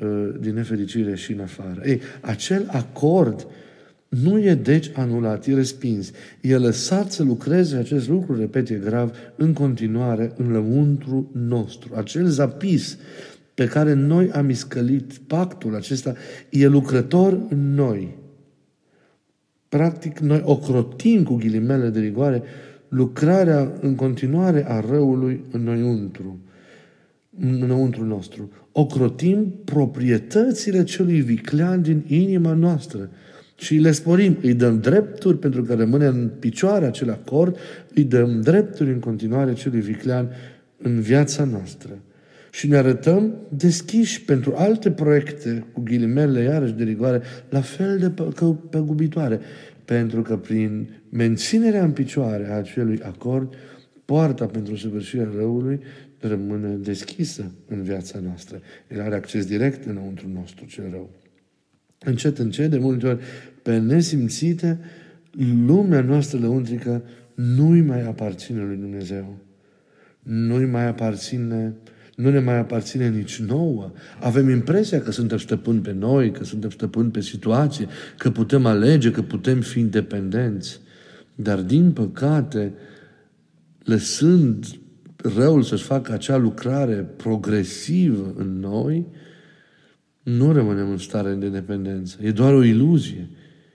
uh, 0.03 0.35
din 0.41 0.55
nefericire 0.55 1.15
și 1.15 1.33
în 1.33 1.41
afară. 1.41 1.83
Ei, 1.85 2.00
acel 2.21 2.69
acord 2.71 3.47
nu 4.11 4.38
e 4.38 4.55
deci 4.55 4.90
anulat, 4.95 5.47
e 5.47 5.55
respins. 5.55 6.11
E 6.40 6.57
lăsat 6.57 7.12
să 7.12 7.23
lucreze 7.23 7.76
acest 7.76 8.09
lucru, 8.09 8.37
repet, 8.37 8.69
e 8.69 8.75
grav, 8.75 9.12
în 9.37 9.52
continuare, 9.52 10.33
în 10.37 10.50
lăuntru 10.50 11.31
nostru. 11.33 11.95
Acel 11.95 12.26
zapis 12.26 12.97
pe 13.55 13.67
care 13.67 13.93
noi 13.93 14.31
am 14.31 14.49
iscălit 14.49 15.12
pactul 15.12 15.75
acesta, 15.75 16.14
e 16.49 16.67
lucrător 16.67 17.40
în 17.49 17.75
noi. 17.75 18.17
Practic, 19.69 20.19
noi 20.19 20.43
ocrotim 20.45 21.23
cu 21.23 21.35
ghilimele 21.35 21.88
de 21.88 22.00
rigoare 22.00 22.43
lucrarea 22.88 23.73
în 23.81 23.95
continuare 23.95 24.64
a 24.69 24.81
răului 24.81 25.45
înăuntru, 25.50 26.38
înăuntru 27.40 28.05
nostru. 28.05 28.50
Ocrotim 28.73 29.55
proprietățile 29.64 30.85
celui 30.85 31.21
viclean 31.21 31.83
din 31.83 32.05
inima 32.07 32.52
noastră 32.52 33.11
și 33.61 33.75
le 33.75 33.90
sporim, 33.90 34.37
îi 34.43 34.55
dăm 34.55 34.81
drepturi 34.81 35.38
pentru 35.38 35.62
că 35.62 35.75
rămâne 35.75 36.07
în 36.07 36.31
picioare 36.38 36.87
acel 36.87 37.11
acord, 37.11 37.57
îi 37.95 38.05
dăm 38.05 38.40
drepturi 38.40 38.90
în 38.90 38.99
continuare 38.99 39.52
celui 39.52 39.81
viclean 39.81 40.29
în 40.76 41.00
viața 41.00 41.45
noastră. 41.45 41.99
Și 42.50 42.69
ne 42.69 42.76
arătăm 42.76 43.35
deschiși 43.49 44.25
pentru 44.25 44.55
alte 44.57 44.90
proiecte, 44.90 45.64
cu 45.73 45.81
ghilimele 45.81 46.40
iarăși 46.40 46.73
de 46.73 46.85
rigoare, 46.85 47.23
la 47.49 47.61
fel 47.61 47.99
de 47.99 48.23
păgubitoare. 48.71 49.40
Pentru 49.85 50.23
că 50.23 50.37
prin 50.37 50.90
menținerea 51.09 51.85
în 51.85 51.90
picioare 51.90 52.50
a 52.50 52.57
acelui 52.57 53.00
acord, 53.02 53.55
poarta 54.05 54.47
pentru 54.47 54.76
săvârșirea 54.76 55.29
răului 55.37 55.81
rămâne 56.19 56.69
deschisă 56.69 57.50
în 57.69 57.83
viața 57.83 58.19
noastră. 58.25 58.61
El 58.88 59.00
are 59.00 59.14
acces 59.14 59.47
direct 59.47 59.85
înăuntru 59.85 60.29
nostru, 60.35 60.64
cel 60.64 60.85
rău. 60.90 61.11
Încet, 62.04 62.38
încet, 62.38 62.71
de 62.71 62.78
multe 62.78 63.07
ori, 63.07 63.23
pe 63.62 63.78
nesimțite, 63.78 64.78
lumea 65.66 66.00
noastră 66.00 66.38
lăuntrică 66.38 67.02
nu-i 67.35 67.80
mai 67.80 68.07
aparține 68.07 68.62
lui 68.62 68.76
Dumnezeu. 68.76 69.38
Nu-i 70.23 70.64
mai 70.64 70.87
aparține, 70.87 71.75
nu 72.14 72.30
ne 72.30 72.38
mai 72.38 72.59
aparține 72.59 73.09
nici 73.09 73.40
nouă. 73.40 73.92
Avem 74.21 74.49
impresia 74.49 75.00
că 75.00 75.11
suntem 75.11 75.38
stăpâni 75.38 75.80
pe 75.80 75.92
noi, 75.92 76.30
că 76.30 76.45
suntem 76.45 76.71
stăpâni 76.71 77.11
pe 77.11 77.21
situație, 77.21 77.87
că 78.19 78.30
putem 78.30 78.66
alege, 78.66 79.11
că 79.11 79.23
putem 79.23 79.61
fi 79.61 79.78
independenți. 79.78 80.80
Dar, 81.35 81.61
din 81.61 81.92
păcate, 81.92 82.73
lăsând 83.85 84.66
răul 85.16 85.62
să-și 85.62 85.85
facă 85.85 86.12
acea 86.12 86.37
lucrare 86.37 86.95
progresivă 87.16 88.35
în 88.37 88.59
noi, 88.61 89.07
nu 90.37 90.53
rămânem 90.53 90.91
în 90.91 90.99
stare 90.99 91.33
de 91.33 91.49
dependență. 91.49 92.17
E 92.23 92.31
doar 92.31 92.55
o 92.55 92.65
iluzie. 92.65 93.29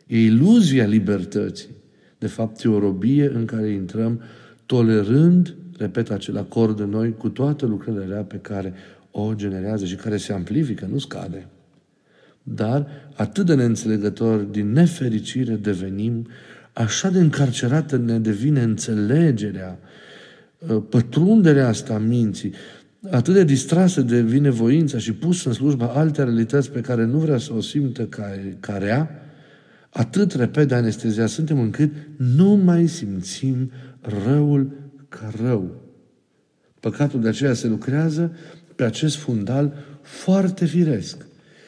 E 0.07 0.19
iluzia 0.19 0.85
libertății. 0.85 1.69
De 2.17 2.27
fapt, 2.27 2.63
e 2.63 2.69
o 2.69 2.79
robie 2.79 3.31
în 3.33 3.45
care 3.45 3.69
intrăm 3.69 4.21
tolerând, 4.65 5.55
repet, 5.77 6.11
acel 6.11 6.37
acord 6.37 6.79
în 6.79 6.89
noi 6.89 7.13
cu 7.17 7.29
toată 7.29 7.65
lucrarea 7.65 8.07
rea 8.07 8.21
pe 8.21 8.37
care 8.37 8.73
o 9.11 9.33
generează 9.35 9.85
și 9.85 9.95
care 9.95 10.17
se 10.17 10.33
amplifică, 10.33 10.87
nu 10.91 10.97
scade. 10.97 11.47
Dar 12.43 12.87
atât 13.15 13.45
de 13.45 13.55
neînțelegător, 13.55 14.39
din 14.39 14.71
nefericire 14.71 15.55
devenim, 15.55 16.27
așa 16.73 17.09
de 17.09 17.19
încarcerată 17.19 17.97
ne 17.97 18.19
devine 18.19 18.61
înțelegerea, 18.61 19.79
ă, 20.69 20.81
pătrunderea 20.81 21.67
asta 21.67 21.93
a 21.93 21.97
minții, 21.97 22.53
atât 23.11 23.33
de 23.33 23.43
distrasă 23.43 24.01
devine 24.01 24.49
voința 24.49 24.97
și 24.97 25.13
pusă 25.13 25.47
în 25.47 25.53
slujba 25.53 25.85
alte 25.85 26.23
realități 26.23 26.71
pe 26.71 26.81
care 26.81 27.05
nu 27.05 27.17
vrea 27.17 27.37
să 27.37 27.53
o 27.53 27.61
simtă 27.61 28.05
ca, 28.05 28.31
ca 28.59 28.77
rea, 28.77 29.09
atât 29.89 30.33
repede 30.33 30.75
anestezia 30.75 31.25
suntem 31.25 31.59
încât 31.59 31.93
nu 32.17 32.55
mai 32.55 32.87
simțim 32.87 33.71
răul 34.25 34.71
ca 35.09 35.31
rău. 35.43 35.83
Păcatul 36.79 37.21
de 37.21 37.27
aceea 37.27 37.53
se 37.53 37.67
lucrează 37.67 38.35
pe 38.75 38.83
acest 38.83 39.15
fundal 39.15 39.73
foarte 40.01 40.65
firesc. 40.65 41.25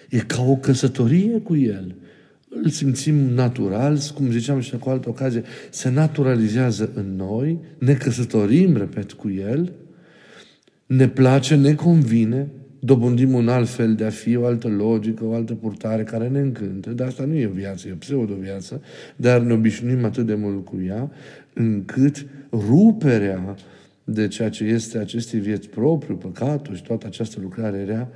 E 0.10 0.20
ca 0.20 0.42
o 0.42 0.56
căsătorie 0.56 1.40
cu 1.40 1.56
el. 1.56 1.96
Îl 2.50 2.70
simțim 2.70 3.16
natural, 3.16 4.00
cum 4.16 4.32
ziceam 4.32 4.60
și 4.60 4.78
cu 4.78 4.90
altă 4.90 5.10
ocazie, 5.10 5.44
se 5.70 5.90
naturalizează 5.90 6.92
în 6.94 7.16
noi, 7.16 7.60
ne 7.78 7.94
căsătorim, 7.94 8.78
repet, 8.78 9.12
cu 9.12 9.30
el, 9.30 9.72
ne 10.88 11.08
place, 11.08 11.56
ne 11.56 11.74
convine, 11.74 12.48
dobândim 12.80 13.34
un 13.34 13.48
alt 13.48 13.70
fel 13.70 13.96
de 13.96 14.06
a 14.06 14.10
fi, 14.10 14.36
o 14.36 14.46
altă 14.46 14.68
logică, 14.68 15.26
o 15.26 15.34
altă 15.34 15.54
purtare 15.54 16.04
care 16.04 16.28
ne 16.28 16.40
încântă, 16.40 16.90
dar 16.90 17.08
asta 17.08 17.26
nu 17.26 17.38
e 17.38 17.46
viață, 17.46 17.88
e 17.88 17.92
o 17.92 17.96
pseudo-viață, 17.96 18.82
dar 19.16 19.42
ne 19.42 19.54
obișnuim 19.54 20.06
atât 20.06 20.26
de 20.26 20.36
mult 20.36 20.66
cu 20.66 20.80
ea, 20.86 21.12
încât 21.54 22.26
ruperea 22.52 23.56
de 24.04 24.28
ceea 24.28 24.50
ce 24.50 24.64
este 24.64 24.98
acestei 24.98 25.40
vieți 25.40 25.70
propriu, 25.70 26.16
păcatul 26.16 26.76
și 26.76 26.84
toată 26.84 27.08
această 27.08 27.40
lucrare 27.42 27.84
rea, 27.84 28.10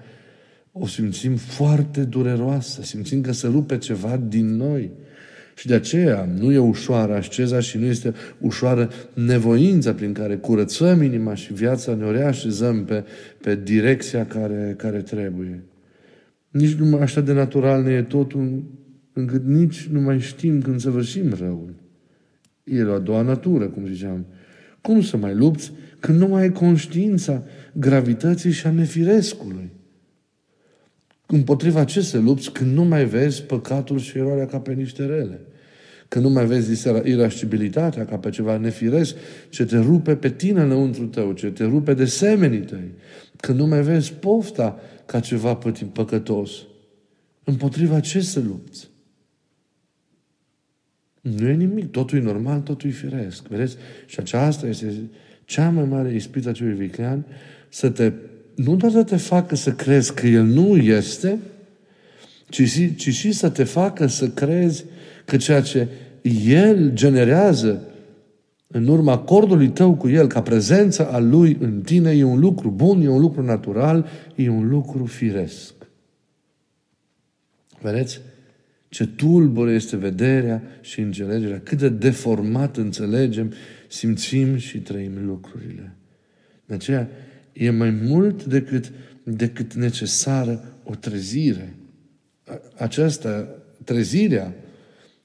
o 0.72 0.88
simțim 0.88 1.36
foarte 1.36 2.04
dureroasă, 2.04 2.82
simțim 2.82 3.22
că 3.22 3.32
se 3.32 3.48
rupe 3.48 3.78
ceva 3.78 4.18
din 4.28 4.56
noi. 4.56 4.92
Și 5.62 5.68
de 5.68 5.74
aceea 5.74 6.30
nu 6.40 6.52
e 6.52 6.58
ușoară 6.58 7.16
asceza 7.16 7.60
și 7.60 7.78
nu 7.78 7.86
este 7.86 8.14
ușoară 8.40 8.90
nevoința 9.14 9.94
prin 9.94 10.14
care 10.14 10.36
curățăm 10.36 11.02
inima 11.02 11.36
și 11.36 11.54
viața 11.54 11.96
ne 11.96 12.04
o 12.04 12.12
reașezăm 12.12 12.86
pe, 12.86 13.04
pe 13.42 13.56
direcția 13.56 14.26
care, 14.26 14.74
care 14.78 15.02
trebuie. 15.02 15.64
Nici 16.50 16.74
nu 16.74 16.98
așa 16.98 17.22
de 17.22 17.34
natural 17.34 17.84
ne 17.84 17.92
e 17.92 18.02
totul, 18.02 18.64
încât 19.14 19.46
nici 19.46 19.88
nu 19.92 20.00
mai 20.00 20.20
știm 20.20 20.62
când 20.62 20.80
săvârșim 20.80 21.34
răul. 21.40 21.74
E 22.64 22.84
o 22.84 22.94
a 22.94 23.00
doua 23.00 23.22
natură, 23.22 23.68
cum 23.68 23.86
ziceam. 23.86 24.26
Cum 24.82 25.02
să 25.02 25.18
mai 25.18 25.36
lupți 25.36 25.72
când 26.00 26.20
nu 26.20 26.28
mai 26.28 26.42
ai 26.42 26.52
conștiința 26.52 27.44
gravității 27.74 28.52
și 28.52 28.68
a 28.68 28.72
nefirescului? 28.72 29.70
Împotriva 31.26 31.84
ce 31.84 32.02
să 32.02 32.20
lupți 32.20 32.52
când 32.52 32.74
nu 32.74 32.84
mai 32.84 33.06
vezi 33.06 33.44
păcatul 33.44 34.00
și 34.00 34.18
eroarea 34.18 34.46
ca 34.46 34.60
pe 34.60 34.74
niște 34.74 35.06
rele? 35.06 35.40
Când 36.12 36.26
nu 36.26 36.32
mai 36.32 36.46
vezi 36.46 36.88
irascibilitatea 37.04 38.06
ca 38.06 38.18
pe 38.18 38.30
ceva 38.30 38.58
nefiresc 38.58 39.16
ce 39.50 39.66
te 39.66 39.78
rupe 39.78 40.16
pe 40.16 40.30
tine 40.30 40.62
înăuntru 40.62 41.06
tău, 41.06 41.32
ce 41.32 41.48
te 41.48 41.64
rupe 41.64 41.94
de 41.94 42.06
semenii 42.06 42.60
tăi. 42.60 42.92
Când 43.38 43.60
nu 43.60 43.68
mai 43.68 43.82
vezi 43.82 44.14
pofta 44.14 44.80
ca 45.06 45.20
ceva 45.20 45.60
păcătos. 45.94 46.52
Împotriva 47.44 48.00
ce 48.00 48.22
să 48.22 48.40
lupți? 48.40 48.90
Nu 51.22 51.48
e 51.48 51.54
nimic, 51.54 51.92
totul 51.92 52.18
e 52.18 52.22
normal, 52.22 52.60
totul 52.60 52.90
e 52.90 52.94
firesc. 52.94 53.48
Vedeți? 53.48 53.76
Și 54.06 54.20
aceasta 54.20 54.68
este 54.68 54.94
cea 55.46 55.70
mai 55.70 55.86
mare 55.86 56.14
ispită 56.14 56.50
a 56.50 56.52
celui 56.52 56.74
viclean, 56.74 57.26
să 57.70 57.90
te, 57.90 58.12
nu 58.56 58.76
doar 58.76 58.92
să 58.92 59.04
te 59.04 59.18
facă 59.18 59.56
să 59.56 59.72
crezi 59.72 60.14
că 60.14 60.28
El 60.28 60.44
nu 60.44 60.78
este, 60.78 61.40
ci 62.50 62.62
și, 62.64 62.96
ci 62.96 63.10
și 63.10 63.32
să 63.32 63.50
te 63.50 63.64
facă 63.64 64.08
să 64.08 64.30
crezi 64.30 64.86
că 65.26 65.38
ceea 65.38 65.62
ce 65.62 65.88
El 66.46 66.92
generează 66.94 67.86
în 68.68 68.88
urma 68.88 69.12
acordului 69.12 69.70
tău 69.70 69.96
cu 69.96 70.10
El, 70.10 70.28
ca 70.28 70.42
prezența 70.42 71.04
a 71.04 71.20
Lui 71.20 71.58
în 71.60 71.82
tine, 71.82 72.12
e 72.12 72.24
un 72.24 72.40
lucru 72.40 72.70
bun, 72.70 73.02
e 73.02 73.08
un 73.08 73.20
lucru 73.20 73.44
natural, 73.44 74.08
e 74.36 74.50
un 74.50 74.70
lucru 74.70 75.06
firesc. 75.06 75.74
Vedeți? 77.82 78.22
Ce 78.90 79.08
tulbure 79.08 79.74
este 79.74 79.96
vederea 79.96 80.64
și 80.82 81.00
înțelegerea, 81.00 81.60
cât 81.60 81.78
de 81.78 81.90
deformat 81.90 82.78
înțelegem, 82.78 83.54
simțim 83.88 84.58
și 84.58 84.80
trăim 84.80 85.26
lucrurile. 85.26 85.96
De 86.66 86.74
aceea 86.74 87.10
e 87.54 87.70
mai 87.70 87.90
mult 87.90 88.46
decât, 88.46 88.92
decât 89.24 89.74
necesară 89.74 90.64
o 90.84 90.96
trezire. 90.96 91.76
Aceasta, 92.78 93.48
trezirea, 93.84 94.54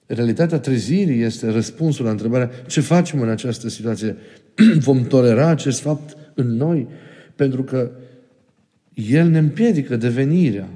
realitatea 0.07 0.59
trezirii 0.59 1.23
este 1.23 1.51
răspunsul 1.51 2.05
la 2.05 2.11
întrebarea 2.11 2.51
ce 2.67 2.81
facem 2.81 3.21
în 3.21 3.29
această 3.29 3.69
situație. 3.69 4.17
Vom 4.87 5.05
tolera 5.05 5.47
acest 5.47 5.81
fapt 5.81 6.17
în 6.35 6.57
noi? 6.57 6.89
Pentru 7.37 7.63
că 7.65 7.91
el 8.95 9.29
ne 9.29 9.39
împiedică 9.39 9.97
devenirea. 9.97 10.69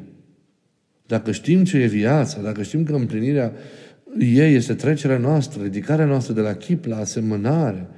Dacă 1.06 1.32
știm 1.32 1.64
ce 1.64 1.78
e 1.78 1.86
viața, 1.86 2.40
dacă 2.40 2.62
știm 2.62 2.84
că 2.84 2.94
împlinirea 2.94 3.52
ei 4.18 4.54
este 4.54 4.74
trecerea 4.74 5.18
noastră, 5.18 5.62
ridicarea 5.62 6.04
noastră 6.04 6.32
de 6.32 6.40
la 6.40 6.54
chip 6.54 6.84
la 6.84 6.96
asemănare, 6.96 7.88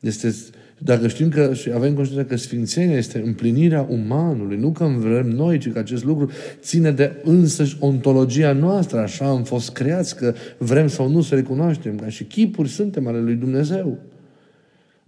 este, 0.00 0.34
dacă 0.78 1.08
știm 1.08 1.28
că 1.28 1.54
și 1.54 1.70
avem 1.72 1.94
conștiința 1.94 2.26
că 2.26 2.36
Sfințenia 2.36 2.96
este 2.96 3.22
împlinirea 3.24 3.86
umanului, 3.90 4.56
nu 4.56 4.72
că 4.72 4.84
vrem 4.84 5.28
noi, 5.28 5.58
ci 5.58 5.72
că 5.72 5.78
acest 5.78 6.04
lucru 6.04 6.30
ține 6.60 6.90
de 6.90 7.20
însăși 7.24 7.76
ontologia 7.80 8.52
noastră, 8.52 8.98
așa 8.98 9.28
am 9.28 9.44
fost 9.44 9.72
creați, 9.72 10.16
că 10.16 10.34
vrem 10.58 10.88
sau 10.88 11.08
nu 11.08 11.20
să 11.20 11.34
recunoaștem, 11.34 11.96
ca 11.96 12.08
și 12.08 12.24
chipuri 12.24 12.68
suntem 12.68 13.06
ale 13.06 13.20
lui 13.20 13.34
Dumnezeu. 13.34 13.98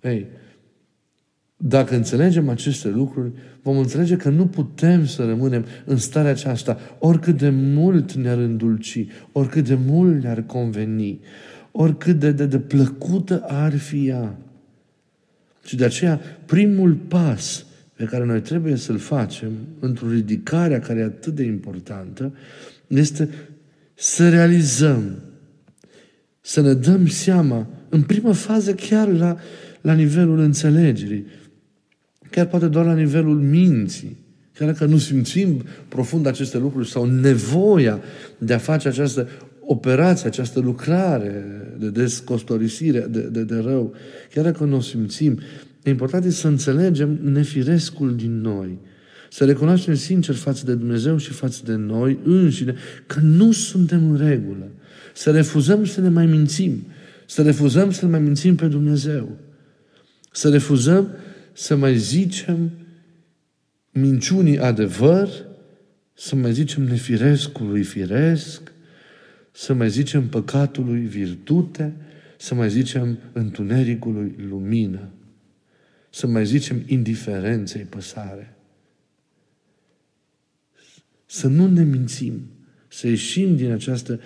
Ei, 0.02 0.26
dacă 1.56 1.94
înțelegem 1.94 2.48
aceste 2.48 2.88
lucruri, 2.88 3.32
vom 3.62 3.78
înțelege 3.78 4.16
că 4.16 4.28
nu 4.28 4.46
putem 4.46 5.06
să 5.06 5.24
rămânem 5.24 5.64
în 5.84 5.96
starea 5.96 6.30
aceasta, 6.30 6.78
oricât 6.98 7.38
de 7.38 7.48
mult 7.48 8.12
ne-ar 8.12 8.38
îndulci, 8.38 9.06
oricât 9.32 9.68
de 9.68 9.78
mult 9.86 10.22
ne-ar 10.22 10.42
conveni, 10.42 11.20
oricât 11.72 12.18
de, 12.18 12.32
de, 12.32 12.46
de 12.46 12.58
plăcută 12.58 13.44
ar 13.46 13.76
fi 13.76 14.06
ea. 14.06 14.36
Și 15.68 15.76
de 15.76 15.84
aceea, 15.84 16.20
primul 16.46 16.94
pas 16.94 17.66
pe 17.94 18.04
care 18.04 18.24
noi 18.24 18.40
trebuie 18.40 18.76
să-l 18.76 18.98
facem 18.98 19.52
într-o 19.80 20.10
ridicare 20.10 20.78
care 20.78 21.00
e 21.00 21.04
atât 21.04 21.34
de 21.34 21.42
importantă, 21.42 22.34
este 22.86 23.28
să 23.94 24.28
realizăm, 24.28 25.18
să 26.40 26.60
ne 26.60 26.72
dăm 26.72 27.06
seama, 27.06 27.66
în 27.88 28.02
prima 28.02 28.32
fază 28.32 28.74
chiar 28.74 29.08
la, 29.08 29.36
la 29.80 29.92
nivelul 29.92 30.38
înțelegerii, 30.38 31.26
chiar 32.30 32.46
poate 32.46 32.68
doar 32.68 32.84
la 32.84 32.94
nivelul 32.94 33.40
minții, 33.40 34.16
chiar 34.54 34.68
dacă 34.68 34.84
nu 34.84 34.98
simțim 34.98 35.64
profund 35.88 36.26
aceste 36.26 36.58
lucruri 36.58 36.88
sau 36.88 37.04
nevoia 37.04 38.00
de 38.38 38.54
a 38.54 38.58
face 38.58 38.88
această 38.88 39.28
operație, 39.70 40.26
această 40.26 40.60
lucrare 40.60 41.44
de 41.78 41.90
descostorisire, 41.90 43.06
de, 43.10 43.20
de, 43.20 43.44
de 43.44 43.56
rău, 43.56 43.94
chiar 44.34 44.44
dacă 44.44 44.64
nu 44.64 44.76
o 44.76 44.80
simțim, 44.80 45.40
e 45.82 45.90
important 45.90 46.32
să 46.32 46.48
înțelegem 46.48 47.18
nefirescul 47.22 48.16
din 48.16 48.40
noi. 48.40 48.78
Să 49.30 49.44
recunoaștem 49.44 49.94
sincer 49.94 50.34
față 50.34 50.64
de 50.64 50.74
Dumnezeu 50.74 51.16
și 51.16 51.30
față 51.30 51.60
de 51.64 51.74
noi 51.74 52.18
înșine 52.24 52.74
că 53.06 53.20
nu 53.20 53.52
suntem 53.52 54.10
în 54.10 54.16
regulă. 54.16 54.70
Să 55.14 55.30
refuzăm 55.30 55.84
să 55.84 56.00
ne 56.00 56.08
mai 56.08 56.26
mințim. 56.26 56.86
Să 57.26 57.42
refuzăm 57.42 57.90
să 57.90 58.04
ne 58.04 58.10
mai 58.10 58.20
mințim 58.20 58.54
pe 58.54 58.66
Dumnezeu. 58.66 59.36
Să 60.32 60.48
refuzăm 60.48 61.08
să 61.52 61.76
mai 61.76 61.98
zicem 61.98 62.70
minciunii 63.92 64.58
adevăr, 64.58 65.28
să 66.14 66.36
mai 66.36 66.52
zicem 66.52 66.82
nefirescului 66.82 67.82
firesc, 67.82 68.72
să 69.58 69.74
mai 69.74 69.90
zicem 69.90 70.28
păcatului 70.28 71.00
virtute, 71.00 71.94
să 72.36 72.54
mai 72.54 72.70
zicem 72.70 73.18
întunericului 73.32 74.34
lumină, 74.48 75.08
să 76.10 76.26
mai 76.26 76.46
zicem 76.46 76.82
indiferenței 76.86 77.82
păsare. 77.82 78.56
Să 81.26 81.48
nu 81.48 81.66
ne 81.66 81.82
mințim, 81.84 82.50
să 82.88 83.06
ieșim 83.06 83.56
din 83.56 83.70
această 83.70 84.20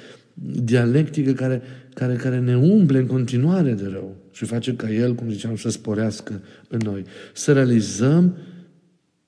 dialectică 0.62 1.32
care, 1.32 1.62
care, 1.94 2.16
care 2.16 2.40
ne 2.40 2.56
umple 2.56 2.98
în 2.98 3.06
continuare 3.06 3.72
de 3.72 3.86
rău 3.86 4.16
și 4.32 4.44
face 4.44 4.76
ca 4.76 4.90
El, 4.90 5.14
cum 5.14 5.30
ziceam, 5.30 5.56
să 5.56 5.70
sporească 5.70 6.42
în 6.68 6.80
noi. 6.84 7.04
Să 7.34 7.52
realizăm 7.52 8.36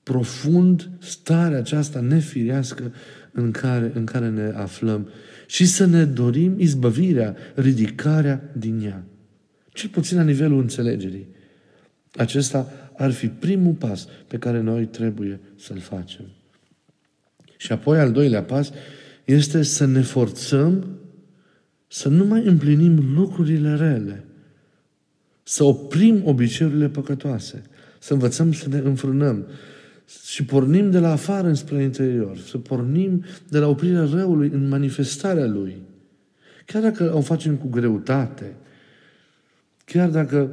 profund 0.03 0.89
starea 0.99 1.57
aceasta 1.57 1.99
nefirească 1.99 2.93
în 3.31 3.51
care, 3.51 3.91
în 3.93 4.05
care 4.05 4.29
ne 4.29 4.51
aflăm 4.55 5.09
și 5.47 5.65
să 5.65 5.85
ne 5.85 6.05
dorim 6.05 6.59
izbăvirea, 6.59 7.35
ridicarea 7.55 8.51
din 8.57 8.81
ea. 8.83 9.03
Cel 9.73 9.89
puțin 9.89 10.17
la 10.17 10.23
nivelul 10.23 10.59
înțelegerii. 10.59 11.27
Acesta 12.15 12.71
ar 12.97 13.11
fi 13.11 13.27
primul 13.27 13.73
pas 13.73 14.07
pe 14.27 14.37
care 14.37 14.61
noi 14.61 14.85
trebuie 14.85 15.39
să-l 15.55 15.79
facem. 15.79 16.25
Și 17.57 17.71
apoi 17.71 17.99
al 17.99 18.11
doilea 18.11 18.43
pas 18.43 18.71
este 19.23 19.63
să 19.63 19.85
ne 19.85 20.01
forțăm 20.01 20.99
să 21.87 22.09
nu 22.09 22.25
mai 22.25 22.45
împlinim 22.45 23.13
lucrurile 23.13 23.75
rele, 23.75 24.25
să 25.43 25.63
oprim 25.63 26.21
obiceiurile 26.25 26.89
păcătoase, 26.89 27.63
să 27.99 28.13
învățăm 28.13 28.53
să 28.53 28.69
ne 28.69 28.77
înfrânăm 28.77 29.47
și 30.25 30.45
pornim 30.45 30.91
de 30.91 30.99
la 30.99 31.11
afară 31.11 31.47
înspre 31.47 31.83
interior, 31.83 32.37
să 32.37 32.57
pornim 32.57 33.23
de 33.49 33.59
la 33.59 33.67
oprirea 33.67 34.07
răului 34.11 34.49
în 34.53 34.67
manifestarea 34.67 35.45
lui. 35.45 35.75
Chiar 36.65 36.81
dacă 36.81 37.15
o 37.15 37.21
facem 37.21 37.55
cu 37.55 37.67
greutate, 37.67 38.55
chiar 39.85 40.09
dacă 40.09 40.49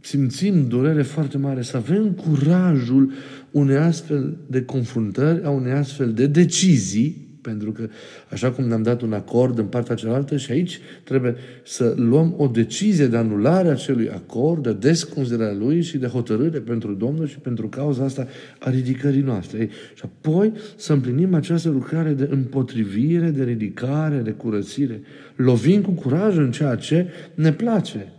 simțim 0.00 0.68
durere 0.68 1.02
foarte 1.02 1.38
mare, 1.38 1.62
să 1.62 1.76
avem 1.76 2.12
curajul 2.12 3.12
unei 3.50 3.76
astfel 3.76 4.36
de 4.46 4.64
confruntări, 4.64 5.44
a 5.44 5.50
unei 5.50 5.72
astfel 5.72 6.12
de 6.12 6.26
decizii, 6.26 7.31
pentru 7.42 7.72
că 7.72 7.88
așa 8.30 8.50
cum 8.50 8.64
ne-am 8.64 8.82
dat 8.82 9.02
un 9.02 9.12
acord 9.12 9.58
în 9.58 9.66
partea 9.66 9.94
cealaltă 9.94 10.36
și 10.36 10.52
aici 10.52 10.80
trebuie 11.04 11.34
să 11.64 11.94
luăm 11.96 12.34
o 12.36 12.46
decizie 12.46 13.06
de 13.06 13.16
anulare 13.16 13.68
a 13.68 13.70
acelui 13.70 14.10
acord, 14.10 14.62
de 14.62 14.72
desconsiderarea 14.72 15.56
lui 15.56 15.82
și 15.82 15.98
de 15.98 16.06
hotărâre 16.06 16.58
pentru 16.58 16.92
Domnul 16.92 17.26
și 17.26 17.38
pentru 17.38 17.68
cauza 17.68 18.04
asta 18.04 18.26
a 18.58 18.70
ridicării 18.70 19.20
noastre. 19.20 19.58
Ei, 19.58 19.70
și 19.94 20.02
apoi 20.04 20.52
să 20.76 20.92
împlinim 20.92 21.34
această 21.34 21.68
lucrare 21.68 22.12
de 22.12 22.28
împotrivire, 22.30 23.30
de 23.30 23.44
ridicare, 23.44 24.16
de 24.16 24.30
curățire. 24.30 25.00
Lovim 25.36 25.80
cu 25.80 25.90
curaj 25.90 26.36
în 26.36 26.50
ceea 26.50 26.74
ce 26.74 27.06
ne 27.34 27.52
place. 27.52 28.12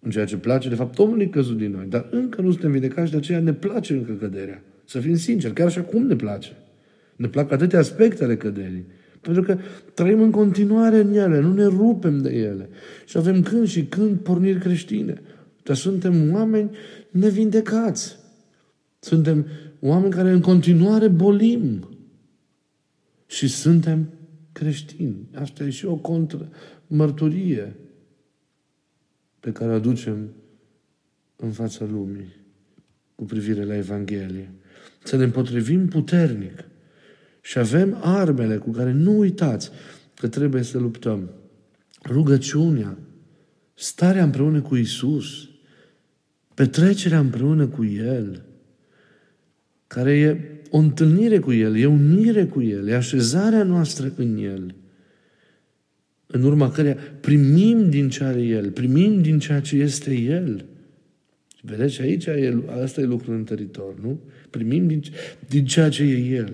În 0.00 0.10
ceea 0.10 0.24
ce 0.24 0.36
place, 0.36 0.68
de 0.68 0.74
fapt, 0.74 0.98
omului 0.98 1.28
căzut 1.28 1.56
din 1.56 1.70
noi. 1.70 1.86
Dar 1.88 2.06
încă 2.10 2.40
nu 2.40 2.50
suntem 2.50 2.70
vindecați, 2.70 3.10
de 3.10 3.16
aceea 3.16 3.40
ne 3.40 3.52
place 3.52 3.92
încă 3.92 4.12
căderea. 4.12 4.62
Să 4.84 4.98
fim 4.98 5.16
sinceri, 5.16 5.52
chiar 5.52 5.66
așa 5.66 5.80
cum 5.80 6.06
ne 6.06 6.16
place. 6.16 6.52
Ne 7.22 7.28
plac 7.28 7.50
atâtea 7.50 7.78
aspecte 7.78 8.24
ale 8.24 8.36
căderii. 8.36 8.86
Pentru 9.20 9.42
că 9.42 9.58
trăim 9.94 10.20
în 10.20 10.30
continuare 10.30 10.98
în 10.98 11.14
ele, 11.14 11.40
nu 11.40 11.52
ne 11.52 11.64
rupem 11.64 12.18
de 12.18 12.30
ele. 12.30 12.68
Și 13.06 13.16
avem 13.16 13.42
când 13.42 13.66
și 13.66 13.84
când 13.84 14.18
porniri 14.18 14.58
creștine. 14.58 15.22
Dar 15.62 15.76
suntem 15.76 16.32
oameni 16.32 16.70
nevindecați. 17.10 18.16
Suntem 18.98 19.46
oameni 19.80 20.12
care 20.12 20.30
în 20.30 20.40
continuare 20.40 21.08
bolim. 21.08 21.88
Și 23.26 23.48
suntem 23.48 24.08
creștini. 24.52 25.28
Asta 25.34 25.64
e 25.64 25.70
și 25.70 25.86
o 25.86 25.96
contră 25.96 26.48
mărturie 26.86 27.76
pe 29.40 29.52
care 29.52 29.70
o 29.70 29.74
aducem 29.74 30.32
în 31.36 31.50
fața 31.50 31.84
lumii 31.84 32.36
cu 33.14 33.24
privire 33.24 33.64
la 33.64 33.76
Evanghelie. 33.76 34.50
Să 35.04 35.16
ne 35.16 35.24
împotrivim 35.24 35.88
puternic 35.88 36.70
Și 37.42 37.58
avem 37.58 37.98
armele 38.00 38.56
cu 38.56 38.70
care 38.70 38.92
nu 38.92 39.18
uitați 39.18 39.70
că 40.16 40.28
trebuie 40.28 40.62
să 40.62 40.78
luptăm. 40.78 41.30
Rugăciunea, 42.04 42.98
starea 43.74 44.22
împreună 44.22 44.60
cu 44.60 44.76
Isus, 44.76 45.48
petrecerea 46.54 47.18
împreună 47.18 47.66
cu 47.66 47.84
El, 47.84 48.42
care 49.86 50.18
e 50.18 50.40
o 50.70 50.78
întâlnire 50.78 51.38
cu 51.38 51.52
El, 51.52 51.76
e 51.76 51.86
unire 51.86 52.44
cu 52.44 52.62
El, 52.62 52.88
e 52.88 52.94
așezarea 52.94 53.62
noastră 53.62 54.12
în 54.16 54.36
El, 54.36 54.74
în 56.26 56.42
urma 56.42 56.70
căreia 56.70 56.96
primim 57.20 57.90
din 57.90 58.08
ce 58.08 58.24
are 58.24 58.42
El, 58.42 58.70
primim 58.70 59.22
din 59.22 59.38
ceea 59.38 59.60
ce 59.60 59.76
este 59.76 60.14
El. 60.14 60.64
Vedeți, 61.62 62.00
aici 62.00 62.26
e, 62.26 62.62
asta 62.82 63.00
e 63.00 63.04
lucrul 63.04 63.34
întăritor, 63.34 64.00
nu? 64.00 64.20
Primim 64.50 64.86
din, 64.86 65.02
din 65.48 65.64
ceea 65.64 65.88
ce 65.88 66.02
e 66.02 66.16
El. 66.16 66.52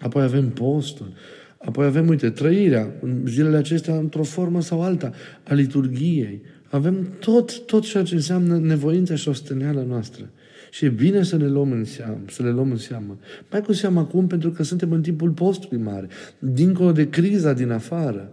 Apoi 0.00 0.22
avem 0.22 0.48
postul. 0.48 1.12
Apoi 1.58 1.86
avem, 1.86 2.08
uite, 2.08 2.30
trăirea 2.30 2.94
în 3.00 3.22
zilele 3.26 3.56
acestea 3.56 3.94
într-o 3.94 4.22
formă 4.22 4.60
sau 4.60 4.82
alta 4.82 5.12
a 5.42 5.54
liturgiei. 5.54 6.42
Avem 6.70 7.16
tot, 7.18 7.66
tot 7.66 7.82
ceea 7.82 8.02
ce 8.02 8.14
înseamnă 8.14 8.58
nevoința 8.58 9.14
și 9.14 9.28
osteneala 9.28 9.82
noastră. 9.82 10.30
Și 10.70 10.84
e 10.84 10.88
bine 10.88 11.22
să 11.22 11.36
ne 11.36 11.46
luăm 11.46 11.72
în 11.72 11.84
seamă, 11.84 12.20
să 12.28 12.42
le 12.42 12.50
luăm 12.50 12.70
în 12.70 12.76
seamă. 12.76 13.18
Mai 13.50 13.60
cu 13.62 13.72
seamă 13.72 14.00
acum, 14.00 14.26
pentru 14.26 14.50
că 14.50 14.62
suntem 14.62 14.92
în 14.92 15.02
timpul 15.02 15.30
postului 15.30 15.82
mare, 15.82 16.08
dincolo 16.38 16.92
de 16.92 17.08
criza 17.08 17.52
din 17.52 17.70
afară. 17.70 18.32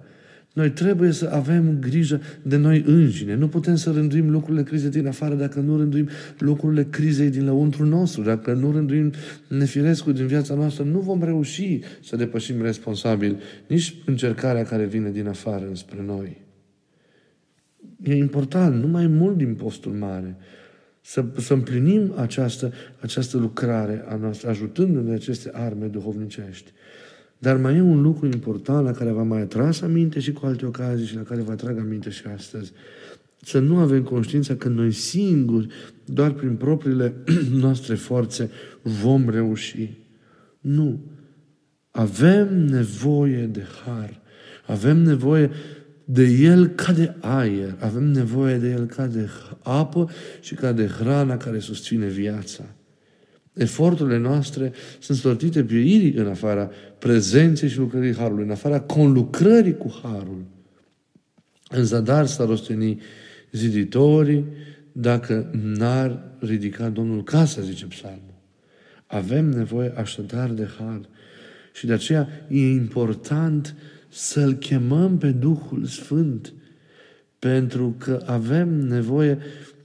Noi 0.54 0.72
trebuie 0.72 1.12
să 1.12 1.30
avem 1.34 1.78
grijă 1.80 2.22
de 2.42 2.58
noi 2.58 2.84
înșine. 2.88 3.36
Nu 3.36 3.48
putem 3.48 3.76
să 3.76 3.92
rânduim 3.92 4.30
lucrurile 4.30 4.64
crizei 4.64 4.90
din 4.90 5.08
afară 5.08 5.36
dacă 5.36 5.60
nu 5.60 5.78
rânduim 5.78 6.10
lucrurile 6.38 6.84
crizei 6.84 7.30
din 7.30 7.46
lăuntru 7.46 7.86
nostru. 7.86 8.22
Dacă 8.22 8.54
nu 8.54 8.72
rânduim 8.72 9.14
nefirescul 9.48 10.14
din 10.14 10.28
viața 10.28 10.54
noastră, 10.54 10.84
nu 10.84 11.00
vom 11.00 11.24
reuși 11.24 11.80
să 12.04 12.16
depășim 12.16 12.62
responsabil 12.62 13.40
nici 13.68 13.96
încercarea 14.06 14.64
care 14.64 14.86
vine 14.86 15.10
din 15.10 15.28
afară 15.28 15.66
înspre 15.68 16.04
noi. 16.06 16.42
E 18.04 18.16
important, 18.16 18.82
nu 18.82 18.88
mai 18.88 19.08
mult 19.08 19.38
din 19.38 19.56
postul 19.56 19.92
mare, 19.92 20.36
să, 21.02 21.26
să 21.38 21.54
împlinim 21.54 22.14
această, 22.18 22.74
această 23.00 23.38
lucrare 23.38 24.04
a 24.08 24.16
noastră, 24.16 24.50
ajutându-ne 24.50 25.14
aceste 25.14 25.50
arme 25.54 25.86
duhovnicești. 25.86 26.72
Dar 27.42 27.58
mai 27.58 27.76
e 27.76 27.82
un 27.82 28.02
lucru 28.02 28.26
important 28.26 28.86
la 28.86 28.92
care 28.92 29.12
v-am 29.12 29.28
mai 29.28 29.42
atras 29.42 29.82
aminte 29.82 30.20
și 30.20 30.32
cu 30.32 30.46
alte 30.46 30.66
ocazii 30.66 31.06
și 31.06 31.16
la 31.16 31.22
care 31.22 31.42
vă 31.42 31.52
atrag 31.52 31.80
aminte 31.80 32.10
și 32.10 32.24
astăzi. 32.36 32.72
Să 33.42 33.60
nu 33.60 33.78
avem 33.78 34.04
conștiința 34.04 34.56
că 34.56 34.68
noi 34.68 34.92
singuri, 34.92 35.68
doar 36.06 36.32
prin 36.32 36.56
propriile 36.56 37.14
noastre 37.62 37.96
forțe, 37.96 38.50
vom 38.82 39.30
reuși. 39.30 39.98
Nu. 40.60 41.00
Avem 41.92 42.66
nevoie 42.66 43.46
de 43.46 43.64
har. 43.86 44.22
Avem 44.66 44.98
nevoie 44.98 45.50
de 46.06 46.24
El 46.24 46.68
ca 46.68 46.94
de 46.94 47.16
aer. 47.20 47.76
Avem 47.80 48.04
nevoie 48.04 48.58
de 48.58 48.70
El 48.70 48.86
ca 48.86 49.08
de 49.08 49.30
apă 49.62 50.10
și 50.42 50.56
ca 50.56 50.72
de 50.72 50.88
hrana 50.88 51.38
care 51.38 51.60
susține 51.60 52.08
viața. 52.08 52.76
Eforturile 53.54 54.18
noastre 54.18 54.74
sunt 55.00 55.18
sortite 55.18 55.64
pieirii 55.64 56.14
în 56.14 56.28
afara 56.28 56.70
prezenței 57.00 57.70
și 57.70 57.78
lucrării 57.78 58.16
Harului, 58.16 58.44
în 58.44 58.52
afara 58.52 58.80
conlucrării 58.80 59.78
cu 59.78 60.00
Harul. 60.04 60.46
În 61.70 61.84
zadar 61.84 62.26
s-ar 62.26 62.48
rosteni 62.48 63.02
ziditorii 63.52 64.46
dacă 64.92 65.50
n-ar 65.64 66.24
ridica 66.40 66.90
Domnul 66.90 67.24
casa, 67.24 67.62
zice 67.62 67.86
psalmul. 67.86 68.34
Avem 69.06 69.46
nevoie 69.46 69.94
așadar 69.96 70.50
de 70.50 70.68
Har. 70.78 71.02
Și 71.74 71.86
de 71.86 71.94
aceea 71.94 72.28
e 72.48 72.60
important 72.60 73.76
să-L 74.10 74.54
chemăm 74.54 75.18
pe 75.18 75.32
Duhul 75.32 75.86
Sfânt, 75.86 76.54
pentru 77.40 77.96
că 77.98 78.24
avem 78.26 78.70
nevoie 78.70 79.38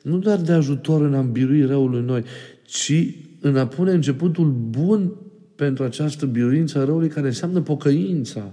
nu 0.02 0.18
doar 0.18 0.40
de 0.40 0.52
ajutor 0.52 1.02
în 1.02 1.14
a 1.14 1.20
birui 1.20 1.64
răul 1.64 1.94
în 1.94 2.04
noi, 2.04 2.24
ci 2.64 3.14
în 3.46 3.56
a 3.56 3.66
pune 3.66 3.92
începutul 3.92 4.50
bun 4.50 5.12
pentru 5.54 5.84
această 5.84 6.26
biruință 6.26 6.78
a 6.78 6.84
răului 6.84 7.08
care 7.08 7.26
înseamnă 7.26 7.60
pocăința. 7.60 8.52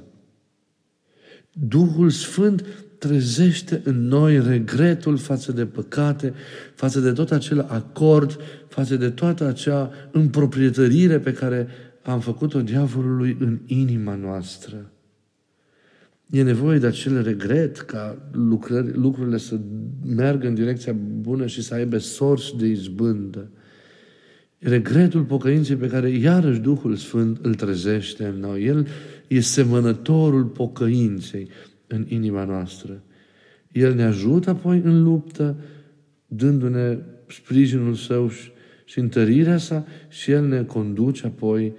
Duhul 1.51 2.09
Sfânt 2.09 2.65
trezește 2.97 3.81
în 3.83 4.07
noi 4.07 4.39
regretul 4.39 5.17
față 5.17 5.51
de 5.51 5.65
păcate, 5.65 6.33
față 6.75 6.99
de 6.99 7.11
tot 7.11 7.31
acel 7.31 7.59
acord, 7.59 8.37
față 8.67 8.95
de 8.95 9.09
toată 9.09 9.47
acea 9.47 9.91
împroprietărire 10.11 11.19
pe 11.19 11.33
care 11.33 11.67
am 12.03 12.19
făcut-o 12.19 12.61
diavolului 12.61 13.37
în 13.39 13.59
inima 13.65 14.15
noastră. 14.15 14.91
E 16.29 16.43
nevoie 16.43 16.79
de 16.79 16.87
acel 16.87 17.23
regret 17.23 17.77
ca 17.77 18.29
lucrări, 18.31 18.97
lucrurile 18.97 19.37
să 19.37 19.59
meargă 20.05 20.47
în 20.47 20.53
direcția 20.53 20.95
bună 21.19 21.45
și 21.45 21.61
să 21.61 21.73
aibă 21.73 21.97
sorți 21.97 22.57
de 22.57 22.65
izbândă. 22.65 23.49
Regretul 24.63 25.23
pocăinței 25.23 25.75
pe 25.75 25.87
care 25.87 26.09
iarăși 26.09 26.59
Duhul 26.59 26.95
Sfânt 26.95 27.39
îl 27.41 27.55
trezește 27.55 28.25
în 28.25 28.39
noi. 28.39 28.63
El 28.63 28.87
e 29.27 29.39
semănătorul 29.39 30.43
pocăinței 30.43 31.49
în 31.87 32.05
inima 32.07 32.43
noastră. 32.43 33.03
El 33.71 33.95
ne 33.95 34.03
ajută 34.03 34.49
apoi 34.49 34.81
în 34.83 35.03
luptă, 35.03 35.55
dându-ne 36.27 36.97
sprijinul 37.27 37.93
său 37.93 38.29
și, 38.29 38.51
și 38.85 38.99
întărirea 38.99 39.57
sa 39.57 39.85
și 40.09 40.31
El 40.31 40.47
ne 40.47 40.63
conduce 40.63 41.25
apoi 41.25 41.73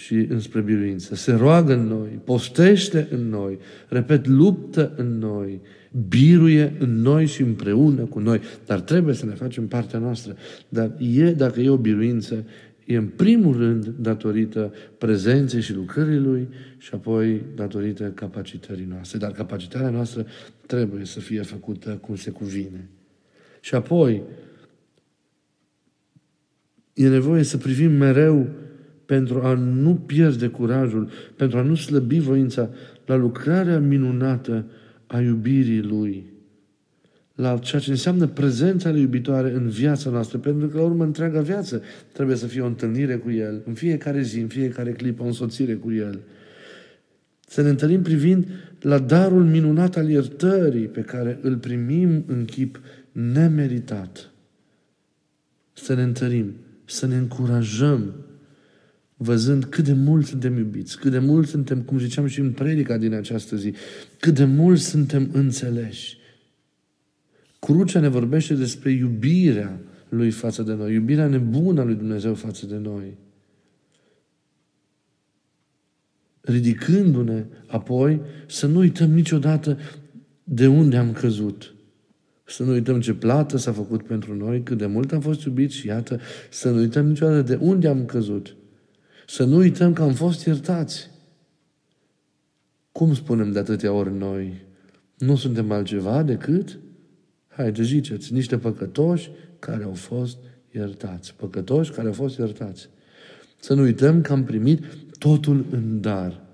și 0.00 0.14
înspre 0.14 0.60
biruință. 0.60 1.14
Se 1.14 1.32
roagă 1.32 1.72
în 1.72 1.86
noi, 1.86 2.08
postește 2.24 3.08
în 3.10 3.28
noi, 3.28 3.58
repet, 3.88 4.26
luptă 4.26 4.92
în 4.96 5.18
noi, 5.18 5.60
biruie 6.08 6.76
în 6.78 7.00
noi 7.00 7.26
și 7.26 7.42
împreună 7.42 8.04
cu 8.04 8.18
noi. 8.18 8.40
Dar 8.66 8.80
trebuie 8.80 9.14
să 9.14 9.26
ne 9.26 9.32
facem 9.32 9.66
partea 9.66 9.98
noastră. 9.98 10.36
Dar 10.68 10.94
e, 10.98 11.32
dacă 11.32 11.60
e 11.60 11.68
o 11.68 11.76
biruință, 11.76 12.44
e 12.84 12.96
în 12.96 13.06
primul 13.06 13.56
rând 13.56 13.94
datorită 13.98 14.72
prezenței 14.98 15.60
și 15.60 15.74
lucrării 15.74 16.18
Lui 16.18 16.48
și 16.78 16.90
apoi 16.94 17.42
datorită 17.54 18.04
capacitării 18.14 18.88
noastre. 18.90 19.18
Dar 19.18 19.30
capacitatea 19.32 19.90
noastră 19.90 20.26
trebuie 20.66 21.04
să 21.04 21.20
fie 21.20 21.42
făcută 21.42 21.90
cum 21.90 22.16
se 22.16 22.30
cuvine. 22.30 22.88
Și 23.60 23.74
apoi, 23.74 24.22
e 26.92 27.08
nevoie 27.08 27.42
să 27.42 27.56
privim 27.56 27.92
mereu 27.92 28.48
pentru 29.10 29.40
a 29.42 29.54
nu 29.54 29.94
pierde 29.94 30.46
curajul, 30.46 31.10
pentru 31.36 31.58
a 31.58 31.62
nu 31.62 31.74
slăbi 31.74 32.18
voința 32.18 32.70
la 33.06 33.14
lucrarea 33.14 33.78
minunată 33.78 34.64
a 35.06 35.20
iubirii 35.20 35.82
Lui, 35.82 36.32
la 37.34 37.58
ceea 37.58 37.80
ce 37.80 37.90
înseamnă 37.90 38.26
prezența 38.26 38.90
Lui 38.90 39.00
iubitoare 39.00 39.52
în 39.52 39.68
viața 39.68 40.10
noastră, 40.10 40.38
pentru 40.38 40.68
că, 40.68 40.76
la 40.76 40.82
urmă, 40.82 41.04
întreaga 41.04 41.40
viață 41.40 41.82
trebuie 42.12 42.36
să 42.36 42.46
fie 42.46 42.60
o 42.60 42.66
întâlnire 42.66 43.16
cu 43.16 43.30
El, 43.30 43.62
în 43.66 43.74
fiecare 43.74 44.22
zi, 44.22 44.40
în 44.40 44.48
fiecare 44.48 44.92
clipă, 44.92 45.22
o 45.22 45.26
însoțire 45.26 45.74
cu 45.74 45.92
El. 45.92 46.20
Să 47.46 47.62
ne 47.62 47.68
întâlnim 47.68 48.02
privind 48.02 48.46
la 48.80 48.98
darul 48.98 49.44
minunat 49.44 49.96
al 49.96 50.08
iertării 50.08 50.86
pe 50.86 51.00
care 51.00 51.38
îl 51.42 51.56
primim 51.56 52.24
în 52.26 52.44
chip 52.44 52.80
nemeritat. 53.12 54.30
Să 55.72 55.94
ne 55.94 56.02
întărim, 56.02 56.54
să 56.84 57.06
ne 57.06 57.16
încurajăm 57.16 58.14
văzând 59.22 59.64
cât 59.64 59.84
de 59.84 59.92
mult 59.92 60.26
suntem 60.26 60.56
iubiți, 60.56 60.98
cât 60.98 61.10
de 61.10 61.18
mult 61.18 61.48
suntem, 61.48 61.80
cum 61.82 61.98
ziceam 61.98 62.26
și 62.26 62.40
în 62.40 62.52
predica 62.52 62.96
din 62.96 63.12
această 63.12 63.56
zi, 63.56 63.74
cât 64.18 64.34
de 64.34 64.44
mult 64.44 64.78
suntem 64.78 65.30
înțeleși. 65.32 66.18
Crucea 67.58 68.00
ne 68.00 68.08
vorbește 68.08 68.54
despre 68.54 68.90
iubirea 68.90 69.80
lui 70.08 70.30
față 70.30 70.62
de 70.62 70.74
noi, 70.74 70.92
iubirea 70.92 71.26
nebună 71.26 71.80
a 71.80 71.84
lui 71.84 71.94
Dumnezeu 71.94 72.34
față 72.34 72.66
de 72.66 72.76
noi. 72.76 73.16
Ridicându-ne 76.40 77.44
apoi 77.66 78.20
să 78.46 78.66
nu 78.66 78.78
uităm 78.78 79.10
niciodată 79.10 79.78
de 80.44 80.66
unde 80.66 80.96
am 80.96 81.12
căzut. 81.12 81.74
Să 82.44 82.62
nu 82.62 82.70
uităm 82.70 83.00
ce 83.00 83.14
plată 83.14 83.56
s-a 83.56 83.72
făcut 83.72 84.02
pentru 84.02 84.34
noi, 84.34 84.62
cât 84.62 84.78
de 84.78 84.86
mult 84.86 85.12
am 85.12 85.20
fost 85.20 85.44
iubiți 85.44 85.74
și 85.74 85.86
iată, 85.86 86.20
să 86.50 86.70
nu 86.70 86.78
uităm 86.78 87.06
niciodată 87.06 87.42
de 87.42 87.58
unde 87.60 87.88
am 87.88 88.04
căzut. 88.04 88.54
Să 89.30 89.44
nu 89.44 89.56
uităm 89.56 89.92
că 89.92 90.02
am 90.02 90.12
fost 90.12 90.46
iertați. 90.46 91.10
Cum 92.92 93.14
spunem 93.14 93.52
de 93.52 93.58
atâtea 93.58 93.92
ori 93.92 94.16
noi? 94.16 94.66
Nu 95.18 95.36
suntem 95.36 95.70
altceva 95.70 96.22
decât, 96.22 96.78
haide 97.48 97.82
ziceți, 97.82 98.32
niște 98.32 98.58
păcătoși 98.58 99.30
care 99.58 99.84
au 99.84 99.92
fost 99.92 100.38
iertați. 100.74 101.34
Păcătoși 101.34 101.90
care 101.90 102.06
au 102.06 102.12
fost 102.12 102.38
iertați. 102.38 102.88
Să 103.60 103.74
nu 103.74 103.82
uităm 103.82 104.20
că 104.20 104.32
am 104.32 104.44
primit 104.44 104.84
totul 105.18 105.66
în 105.70 106.00
dar. 106.00 106.46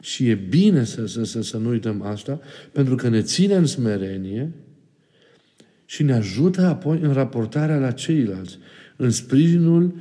Și 0.00 0.28
e 0.28 0.34
bine 0.34 0.84
să, 0.84 1.06
să, 1.06 1.24
să, 1.24 1.42
să 1.42 1.56
nu 1.56 1.68
uităm 1.68 2.02
asta, 2.02 2.40
pentru 2.72 2.94
că 2.94 3.08
ne 3.08 3.22
ține 3.22 3.54
în 3.54 3.66
smerenie 3.66 4.52
și 5.84 6.02
ne 6.02 6.12
ajută 6.12 6.66
apoi 6.66 6.98
în 7.00 7.12
raportarea 7.12 7.78
la 7.78 7.90
ceilalți, 7.90 8.58
în 8.96 9.10
sprijinul 9.10 9.94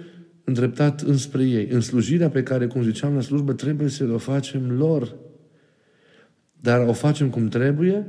îndreptat 0.48 1.02
înspre 1.02 1.44
ei. 1.44 1.68
În 1.70 1.82
slujirea 1.82 2.30
pe 2.30 2.44
care, 2.44 2.68
cum 2.68 2.84
ziceam 2.84 3.16
la 3.16 3.22
slujbă, 3.22 3.54
trebuie 3.54 3.90
să 3.90 4.10
o 4.14 4.18
facem 4.18 4.72
lor. 4.78 5.16
Dar 6.62 6.88
o 6.88 6.94
facem 6.94 7.30
cum 7.30 7.48
trebuie, 7.48 8.08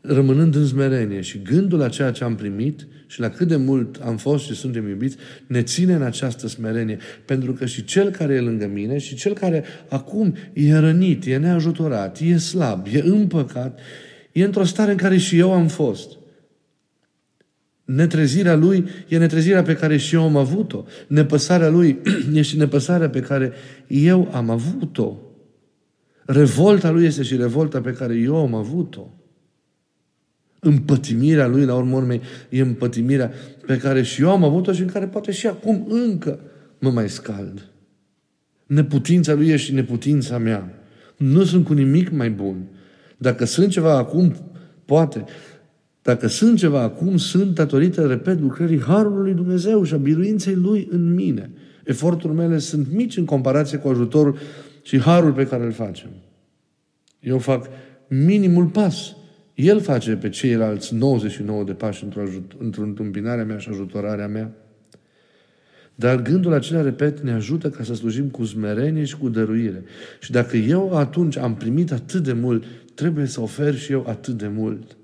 rămânând 0.00 0.54
în 0.54 0.66
smerenie. 0.66 1.20
Și 1.20 1.42
gândul 1.42 1.78
la 1.78 1.88
ceea 1.88 2.10
ce 2.10 2.24
am 2.24 2.34
primit 2.34 2.86
și 3.06 3.20
la 3.20 3.28
cât 3.28 3.48
de 3.48 3.56
mult 3.56 3.96
am 3.96 4.16
fost 4.16 4.44
și 4.44 4.54
suntem 4.54 4.88
iubiți, 4.88 5.16
ne 5.46 5.62
ține 5.62 5.94
în 5.94 6.02
această 6.02 6.48
smerenie. 6.48 6.98
Pentru 7.24 7.52
că 7.52 7.66
și 7.66 7.84
cel 7.84 8.10
care 8.10 8.34
e 8.34 8.40
lângă 8.40 8.66
mine 8.66 8.98
și 8.98 9.14
cel 9.14 9.32
care 9.32 9.64
acum 9.88 10.34
e 10.52 10.76
rănit, 10.76 11.26
e 11.26 11.36
neajutorat, 11.36 12.20
e 12.20 12.38
slab, 12.38 12.86
e 12.92 13.00
împăcat, 13.00 13.80
e 14.32 14.44
într-o 14.44 14.64
stare 14.64 14.90
în 14.90 14.96
care 14.96 15.16
și 15.16 15.38
eu 15.38 15.52
am 15.52 15.68
fost. 15.68 16.17
Netrezirea 17.88 18.54
lui 18.54 18.88
e 19.08 19.18
netrezirea 19.18 19.62
pe 19.62 19.74
care 19.74 19.96
și 19.96 20.14
eu 20.14 20.22
am 20.22 20.36
avut-o. 20.36 20.84
Nepăsarea 21.06 21.68
lui 21.68 21.98
e 22.34 22.42
și 22.42 22.56
nepăsarea 22.56 23.10
pe 23.10 23.20
care 23.20 23.52
eu 23.86 24.28
am 24.32 24.50
avut-o. 24.50 25.16
Revolta 26.24 26.90
lui 26.90 27.04
este 27.04 27.22
și 27.22 27.36
revolta 27.36 27.80
pe 27.80 27.92
care 27.92 28.14
eu 28.14 28.36
am 28.36 28.54
avut-o. 28.54 29.14
Împătimirea 30.60 31.46
lui, 31.46 31.64
la 31.64 31.74
urmă 31.74 31.96
urmei, 31.96 32.20
e 32.48 32.60
împătimirea 32.60 33.32
pe 33.66 33.76
care 33.76 34.02
și 34.02 34.22
eu 34.22 34.30
am 34.30 34.44
avut-o 34.44 34.72
și 34.72 34.80
în 34.80 34.88
care 34.88 35.06
poate 35.06 35.32
și 35.32 35.46
acum 35.46 35.86
încă 35.88 36.40
mă 36.78 36.90
mai 36.90 37.08
scald. 37.08 37.68
Neputința 38.66 39.34
lui 39.34 39.48
e 39.48 39.56
și 39.56 39.72
neputința 39.72 40.38
mea. 40.38 40.74
Nu 41.16 41.44
sunt 41.44 41.64
cu 41.64 41.72
nimic 41.72 42.10
mai 42.10 42.30
bun. 42.30 42.66
Dacă 43.16 43.44
sunt 43.44 43.70
ceva 43.70 43.96
acum, 43.96 44.34
poate. 44.84 45.24
Dacă 46.08 46.26
sunt 46.26 46.58
ceva 46.58 46.80
acum, 46.80 47.16
sunt 47.16 47.54
datorită, 47.54 48.06
repet, 48.06 48.40
lucrării 48.40 48.80
Harului 48.80 49.22
lui 49.22 49.34
Dumnezeu 49.34 49.84
și 49.84 49.94
a 49.94 49.96
biruinței 49.96 50.54
Lui 50.54 50.88
în 50.90 51.14
mine. 51.14 51.50
Eforturile 51.84 52.46
mele 52.46 52.58
sunt 52.58 52.92
mici 52.92 53.16
în 53.16 53.24
comparație 53.24 53.78
cu 53.78 53.88
ajutorul 53.88 54.38
și 54.82 55.00
Harul 55.00 55.32
pe 55.32 55.46
care 55.46 55.64
îl 55.64 55.72
facem. 55.72 56.08
Eu 57.20 57.38
fac 57.38 57.66
minimul 58.06 58.66
pas. 58.66 59.16
El 59.54 59.80
face 59.80 60.16
pe 60.16 60.28
ceilalți 60.28 60.94
99 60.94 61.64
de 61.64 61.72
pași 61.72 62.04
într-o, 62.04 62.20
ajut- 62.20 62.52
într-o 62.58 62.82
întâmpinare 62.82 63.42
mea 63.42 63.58
și 63.58 63.68
ajutorarea 63.68 64.28
mea. 64.28 64.52
Dar 65.94 66.22
gândul 66.22 66.52
acela, 66.52 66.82
repet, 66.82 67.20
ne 67.20 67.32
ajută 67.32 67.70
ca 67.70 67.82
să 67.82 67.94
slujim 67.94 68.28
cu 68.28 68.44
smerenie 68.44 69.04
și 69.04 69.16
cu 69.16 69.28
dăruire. 69.28 69.84
Și 70.20 70.30
dacă 70.30 70.56
eu 70.56 70.96
atunci 70.96 71.36
am 71.36 71.54
primit 71.54 71.92
atât 71.92 72.22
de 72.22 72.32
mult, 72.32 72.64
trebuie 72.94 73.26
să 73.26 73.40
ofer 73.40 73.74
și 73.74 73.92
eu 73.92 74.04
atât 74.06 74.34
de 74.34 74.48
mult. 74.48 74.96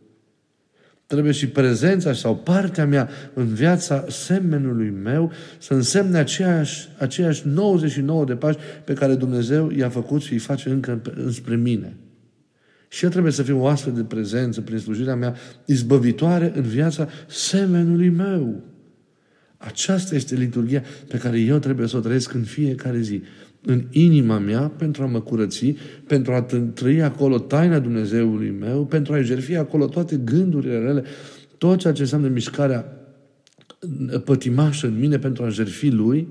Trebuie 1.06 1.32
și 1.32 1.48
prezența 1.48 2.12
sau 2.12 2.36
partea 2.36 2.86
mea 2.86 3.08
în 3.34 3.46
viața 3.46 4.04
semenului 4.08 4.90
meu 4.90 5.32
să 5.58 5.74
însemne 5.74 6.18
aceeași, 6.18 6.88
aceeași 6.98 7.48
99 7.48 8.24
de 8.24 8.34
pași 8.34 8.58
pe 8.84 8.92
care 8.92 9.14
Dumnezeu 9.14 9.70
i-a 9.70 9.88
făcut 9.88 10.22
și 10.22 10.32
îi 10.32 10.38
face 10.38 10.68
încă 10.68 11.02
înspre 11.14 11.56
mine. 11.56 11.96
Și 12.88 13.04
eu 13.04 13.10
trebuie 13.10 13.32
să 13.32 13.42
fiu 13.42 13.62
o 13.62 13.66
astfel 13.66 13.92
de 13.92 14.02
prezență 14.02 14.60
prin 14.60 14.78
slujirea 14.78 15.14
mea 15.14 15.34
izbăvitoare 15.64 16.52
în 16.54 16.62
viața 16.62 17.08
semenului 17.26 18.08
meu. 18.08 18.62
Aceasta 19.56 20.14
este 20.14 20.34
liturgia 20.34 20.82
pe 21.08 21.18
care 21.18 21.40
eu 21.40 21.58
trebuie 21.58 21.86
să 21.86 21.96
o 21.96 22.00
trăiesc 22.00 22.34
în 22.34 22.42
fiecare 22.42 23.00
zi. 23.00 23.22
În 23.66 23.86
inima 23.90 24.38
mea, 24.38 24.68
pentru 24.68 25.02
a 25.02 25.06
mă 25.06 25.20
curăți, 25.20 25.74
pentru 26.06 26.32
a 26.32 26.42
trăi 26.74 27.02
acolo 27.02 27.38
taina 27.38 27.78
Dumnezeului 27.78 28.50
meu, 28.50 28.86
pentru 28.86 29.12
a 29.12 29.20
jertfi 29.20 29.54
acolo 29.54 29.86
toate 29.86 30.16
gândurile 30.16 30.78
rele, 30.78 31.04
tot 31.58 31.78
ceea 31.78 31.92
ce 31.92 32.00
înseamnă 32.00 32.28
mișcarea 32.28 32.86
pătimașă 34.24 34.86
în 34.86 34.98
mine 34.98 35.18
pentru 35.18 35.44
a 35.44 35.48
jertfi 35.48 35.88
Lui, 35.88 36.28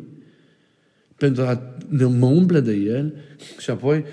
pentru 1.15 1.43
a 1.43 1.76
mă 2.19 2.26
umple 2.26 2.60
de 2.60 2.74
El 2.74 3.13
și 3.60 3.69
apoi 3.69 4.04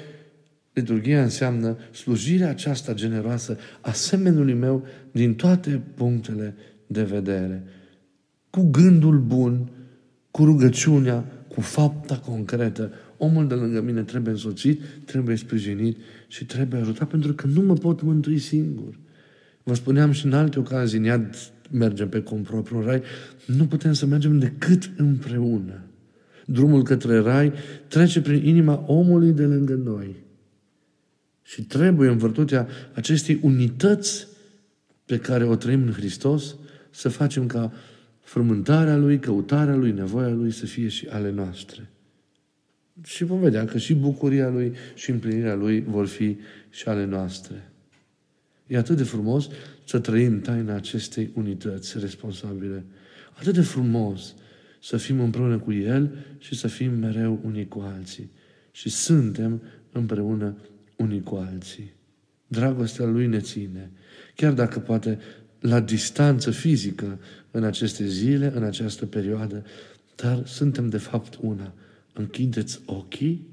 liturgia 0.73 1.23
înseamnă 1.23 1.77
slujirea 1.93 2.49
aceasta 2.49 2.95
generoasă 2.95 3.59
a 3.81 3.93
semenului 3.93 4.55
meu 4.55 4.87
din 5.13 5.35
toate 5.35 5.83
punctele 5.95 6.55
de 6.87 7.03
vedere 7.03 7.65
cu 8.51 8.69
gândul 8.71 9.19
bun, 9.19 9.71
cu 10.31 10.45
rugăciunea, 10.45 11.25
cu 11.49 11.61
fapta 11.61 12.19
concretă. 12.19 12.93
Omul 13.23 13.47
de 13.47 13.55
lângă 13.55 13.81
mine 13.81 14.03
trebuie 14.03 14.33
însoțit, 14.33 14.81
trebuie 15.05 15.37
sprijinit 15.37 15.97
și 16.29 16.45
trebuie 16.45 16.81
ajutat 16.81 17.09
pentru 17.09 17.33
că 17.33 17.47
nu 17.47 17.61
mă 17.61 17.75
pot 17.75 18.03
mântui 18.03 18.39
singur. 18.39 18.99
Vă 19.63 19.75
spuneam 19.75 20.11
și 20.11 20.27
în 20.27 20.33
alte 20.33 20.59
ocazii, 20.59 20.99
în 20.99 21.05
iad 21.05 21.37
mergem 21.71 22.09
pe 22.09 22.23
compropriu 22.23 22.81
rai, 22.81 23.03
nu 23.47 23.67
putem 23.67 23.93
să 23.93 24.07
mergem 24.07 24.39
decât 24.39 24.91
împreună. 24.97 25.81
Drumul 26.47 26.83
către 26.83 27.19
rai 27.19 27.53
trece 27.89 28.21
prin 28.21 28.47
inima 28.47 28.85
omului 28.87 29.33
de 29.33 29.45
lângă 29.45 29.75
noi. 29.75 30.17
Și 31.43 31.63
trebuie, 31.63 32.09
în 32.09 32.19
virtutea 32.19 32.69
acestei 32.93 33.39
unități 33.43 34.27
pe 35.05 35.19
care 35.19 35.45
o 35.45 35.57
trăim 35.57 35.83
în 35.83 35.93
Hristos, 35.93 36.57
să 36.91 37.09
facem 37.09 37.47
ca 37.47 37.73
frământarea 38.21 38.97
Lui, 38.97 39.19
căutarea 39.19 39.75
Lui, 39.75 39.93
nevoia 39.93 40.29
Lui 40.29 40.51
să 40.51 40.67
fie 40.67 40.89
și 40.89 41.07
ale 41.07 41.31
noastre. 41.31 41.91
Și 43.03 43.25
vom 43.25 43.41
vedea 43.41 43.65
că 43.65 43.79
și 43.79 43.95
bucuria 43.95 44.49
Lui 44.49 44.73
și 44.95 45.11
împlinirea 45.11 45.55
Lui 45.55 45.83
vor 45.83 46.07
fi 46.07 46.37
și 46.71 46.89
ale 46.89 47.05
noastre. 47.05 47.71
E 48.67 48.77
atât 48.77 48.97
de 48.97 49.03
frumos 49.03 49.49
să 49.85 49.99
trăim 49.99 50.41
taina 50.41 50.75
acestei 50.75 51.31
unități 51.35 51.99
responsabile. 51.99 52.85
Atât 53.39 53.55
de 53.55 53.61
frumos 53.61 54.35
să 54.83 54.97
fim 54.97 55.21
împreună 55.21 55.59
cu 55.59 55.73
El 55.73 56.11
și 56.39 56.55
să 56.55 56.69
fim 56.69 56.93
mereu 56.93 57.41
unii 57.45 57.69
cu 57.69 57.81
alții. 57.81 58.31
Și 58.71 58.89
suntem 58.89 59.63
împreună 59.93 60.57
unii 60.97 61.23
cu 61.23 61.35
alții. 61.35 61.93
Dragostea 62.47 63.07
Lui 63.07 63.27
ne 63.27 63.39
ține. 63.39 63.91
Chiar 64.35 64.53
dacă 64.53 64.79
poate 64.79 65.19
la 65.61 65.81
distanță 65.81 66.51
fizică 66.51 67.19
în 67.51 67.65
aceste 67.65 68.07
zile, 68.07 68.53
în 68.55 68.63
această 68.63 69.07
perioadă, 69.07 69.65
dar 70.15 70.47
suntem 70.47 70.89
de 70.89 70.99
fapt 70.99 71.39
una. 71.41 71.75
Închideți 72.13 72.81
ochii, 72.87 73.47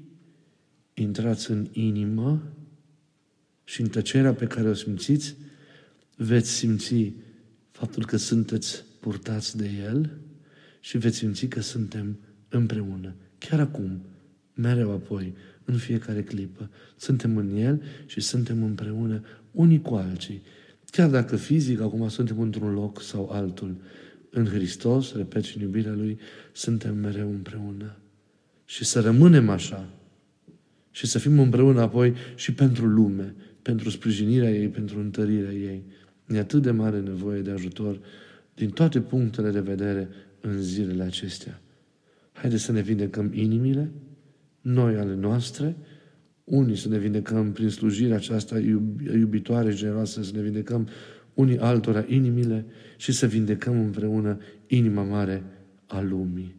intrați 0.94 1.50
în 1.50 1.68
inimă 1.72 2.42
și 3.64 3.80
în 3.80 3.88
tăcerea 3.88 4.34
pe 4.34 4.46
care 4.46 4.68
o 4.68 4.74
simțiți, 4.74 5.36
veți 6.16 6.50
simți 6.50 7.12
faptul 7.70 8.06
că 8.06 8.16
sunteți 8.16 8.84
purtați 9.00 9.56
de 9.56 9.70
El 9.84 10.10
și 10.80 10.98
veți 10.98 11.16
simți 11.16 11.46
că 11.46 11.60
suntem 11.60 12.18
împreună. 12.48 13.14
Chiar 13.38 13.60
acum, 13.60 14.02
mereu 14.54 14.90
apoi, 14.90 15.34
în 15.64 15.76
fiecare 15.76 16.22
clipă. 16.22 16.70
Suntem 16.96 17.36
în 17.36 17.56
El 17.56 17.82
și 18.06 18.20
suntem 18.20 18.62
împreună 18.62 19.22
unii 19.50 19.80
cu 19.80 19.94
alții. 19.94 20.42
Chiar 20.90 21.10
dacă 21.10 21.36
fizic 21.36 21.80
acum 21.80 22.08
suntem 22.08 22.40
într-un 22.40 22.72
loc 22.72 23.02
sau 23.02 23.28
altul, 23.30 23.76
în 24.30 24.46
Hristos, 24.46 25.14
repet, 25.14 25.44
și 25.44 25.56
în 25.56 25.62
iubirea 25.62 25.92
Lui, 25.92 26.18
suntem 26.52 26.96
mereu 26.96 27.30
împreună. 27.30 27.96
Și 28.68 28.84
să 28.84 29.00
rămânem 29.00 29.48
așa. 29.48 29.88
Și 30.90 31.06
să 31.06 31.18
fim 31.18 31.38
împreună 31.38 31.80
apoi 31.80 32.14
și 32.34 32.54
pentru 32.54 32.86
lume, 32.86 33.34
pentru 33.62 33.90
sprijinirea 33.90 34.50
ei, 34.50 34.68
pentru 34.68 34.98
întărirea 34.98 35.52
ei. 35.52 35.84
E 36.26 36.38
atât 36.38 36.62
de 36.62 36.70
mare 36.70 37.00
nevoie 37.00 37.40
de 37.40 37.50
ajutor 37.50 38.00
din 38.54 38.70
toate 38.70 39.00
punctele 39.00 39.50
de 39.50 39.60
vedere 39.60 40.08
în 40.40 40.62
zilele 40.62 41.02
acestea. 41.02 41.60
Haideți 42.32 42.62
să 42.62 42.72
ne 42.72 42.80
vindecăm 42.80 43.30
inimile, 43.32 43.90
noi 44.60 44.96
ale 44.96 45.14
noastre, 45.14 45.76
unii 46.44 46.76
să 46.76 46.88
ne 46.88 46.98
vindecăm 46.98 47.52
prin 47.52 47.68
slujirea 47.68 48.16
aceasta 48.16 48.58
iubitoare, 49.14 49.74
generoasă, 49.74 50.22
să 50.22 50.30
ne 50.34 50.42
vindecăm 50.42 50.88
unii 51.34 51.58
altora 51.58 52.04
inimile 52.08 52.66
și 52.96 53.12
să 53.12 53.26
vindecăm 53.26 53.80
împreună 53.80 54.38
inima 54.66 55.02
mare 55.02 55.42
a 55.86 56.00
lumii. 56.00 56.57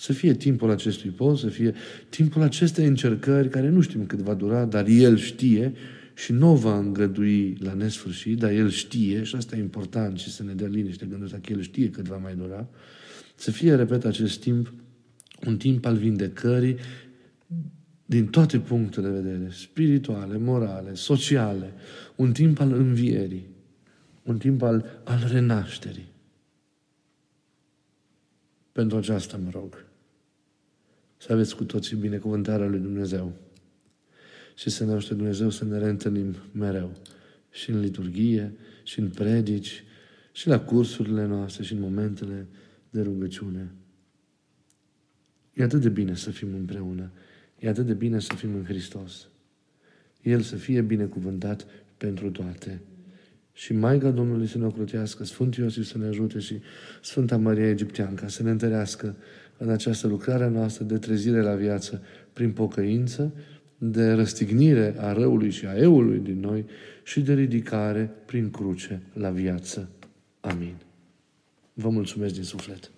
Să 0.00 0.12
fie 0.12 0.34
timpul 0.34 0.70
acestui 0.70 1.10
post, 1.10 1.40
să 1.40 1.48
fie 1.48 1.74
timpul 2.08 2.42
acestei 2.42 2.86
încercări, 2.86 3.48
care 3.48 3.68
nu 3.68 3.80
știm 3.80 4.06
cât 4.06 4.18
va 4.18 4.34
dura, 4.34 4.64
dar 4.64 4.86
El 4.86 5.16
știe 5.16 5.72
și 6.14 6.32
nu 6.32 6.54
va 6.54 6.78
îngădui 6.78 7.56
la 7.60 7.72
nesfârșit, 7.72 8.38
dar 8.38 8.50
El 8.50 8.70
știe 8.70 9.22
și 9.22 9.36
asta 9.36 9.56
e 9.56 9.60
important 9.60 10.18
și 10.18 10.30
să 10.30 10.42
ne 10.42 10.52
dea 10.52 10.66
liniște 10.66 11.06
gândul 11.06 11.28
că 11.28 11.52
El 11.52 11.60
știe 11.60 11.90
cât 11.90 12.08
va 12.08 12.16
mai 12.16 12.34
dura. 12.34 12.68
Să 13.34 13.50
fie, 13.50 13.74
repet, 13.74 14.04
acest 14.04 14.40
timp 14.40 14.72
un 15.46 15.56
timp 15.56 15.84
al 15.84 15.96
vindecării 15.96 16.76
din 18.04 18.26
toate 18.26 18.58
punctele 18.58 19.08
de 19.08 19.20
vedere, 19.20 19.50
spirituale, 19.50 20.36
morale, 20.36 20.94
sociale, 20.94 21.72
un 22.16 22.32
timp 22.32 22.60
al 22.60 22.72
învierii, 22.72 23.46
un 24.22 24.38
timp 24.38 24.62
al, 24.62 25.00
al 25.04 25.28
renașterii. 25.30 26.08
Pentru 28.72 28.96
aceasta 28.96 29.36
mă 29.36 29.50
rog. 29.52 29.87
Să 31.18 31.32
aveți 31.32 31.56
cu 31.56 31.64
toții 31.64 31.96
binecuvântarea 31.96 32.66
lui 32.66 32.78
Dumnezeu 32.78 33.32
și 34.54 34.70
să 34.70 34.84
ne 34.84 34.92
ajute 34.92 35.14
Dumnezeu 35.14 35.50
să 35.50 35.64
ne 35.64 35.78
reîntâlnim 35.78 36.36
mereu 36.52 36.92
și 37.50 37.70
în 37.70 37.80
liturghie, 37.80 38.54
și 38.82 39.00
în 39.00 39.08
predici, 39.08 39.84
și 40.32 40.48
la 40.48 40.60
cursurile 40.60 41.26
noastre, 41.26 41.62
și 41.62 41.72
în 41.72 41.80
momentele 41.80 42.46
de 42.90 43.00
rugăciune. 43.02 43.72
E 45.52 45.62
atât 45.62 45.80
de 45.80 45.88
bine 45.88 46.14
să 46.14 46.30
fim 46.30 46.54
împreună. 46.54 47.10
E 47.58 47.68
atât 47.68 47.86
de 47.86 47.94
bine 47.94 48.20
să 48.20 48.34
fim 48.34 48.54
în 48.54 48.64
Hristos. 48.64 49.28
El 50.22 50.40
să 50.40 50.56
fie 50.56 50.80
binecuvântat 50.80 51.66
pentru 51.96 52.30
toate. 52.30 52.80
Și 53.52 53.72
Maica 53.72 54.10
Domnului 54.10 54.46
să 54.46 54.58
ne 54.58 54.64
ocrotească, 54.64 55.24
Sfântul 55.24 55.62
Iosif 55.62 55.84
să 55.84 55.98
ne 55.98 56.06
ajute 56.06 56.38
și 56.38 56.60
Sfânta 57.02 57.36
Maria 57.36 57.68
Egipteanca 57.68 58.28
să 58.28 58.42
ne 58.42 58.50
întărească 58.50 59.16
în 59.58 59.70
această 59.70 60.06
lucrare 60.06 60.48
noastră 60.48 60.84
de 60.84 60.98
trezire 60.98 61.40
la 61.40 61.54
viață 61.54 62.02
prin 62.32 62.52
pocăință, 62.52 63.32
de 63.78 64.12
răstignire 64.12 64.94
a 64.98 65.12
răului 65.12 65.50
și 65.50 65.66
a 65.66 65.76
eului 65.76 66.18
din 66.18 66.40
noi 66.40 66.64
și 67.02 67.20
de 67.20 67.34
ridicare 67.34 68.10
prin 68.26 68.50
cruce 68.50 69.02
la 69.12 69.30
viață. 69.30 69.88
Amin. 70.40 70.74
Vă 71.72 71.88
mulțumesc 71.88 72.34
din 72.34 72.42
suflet. 72.42 72.90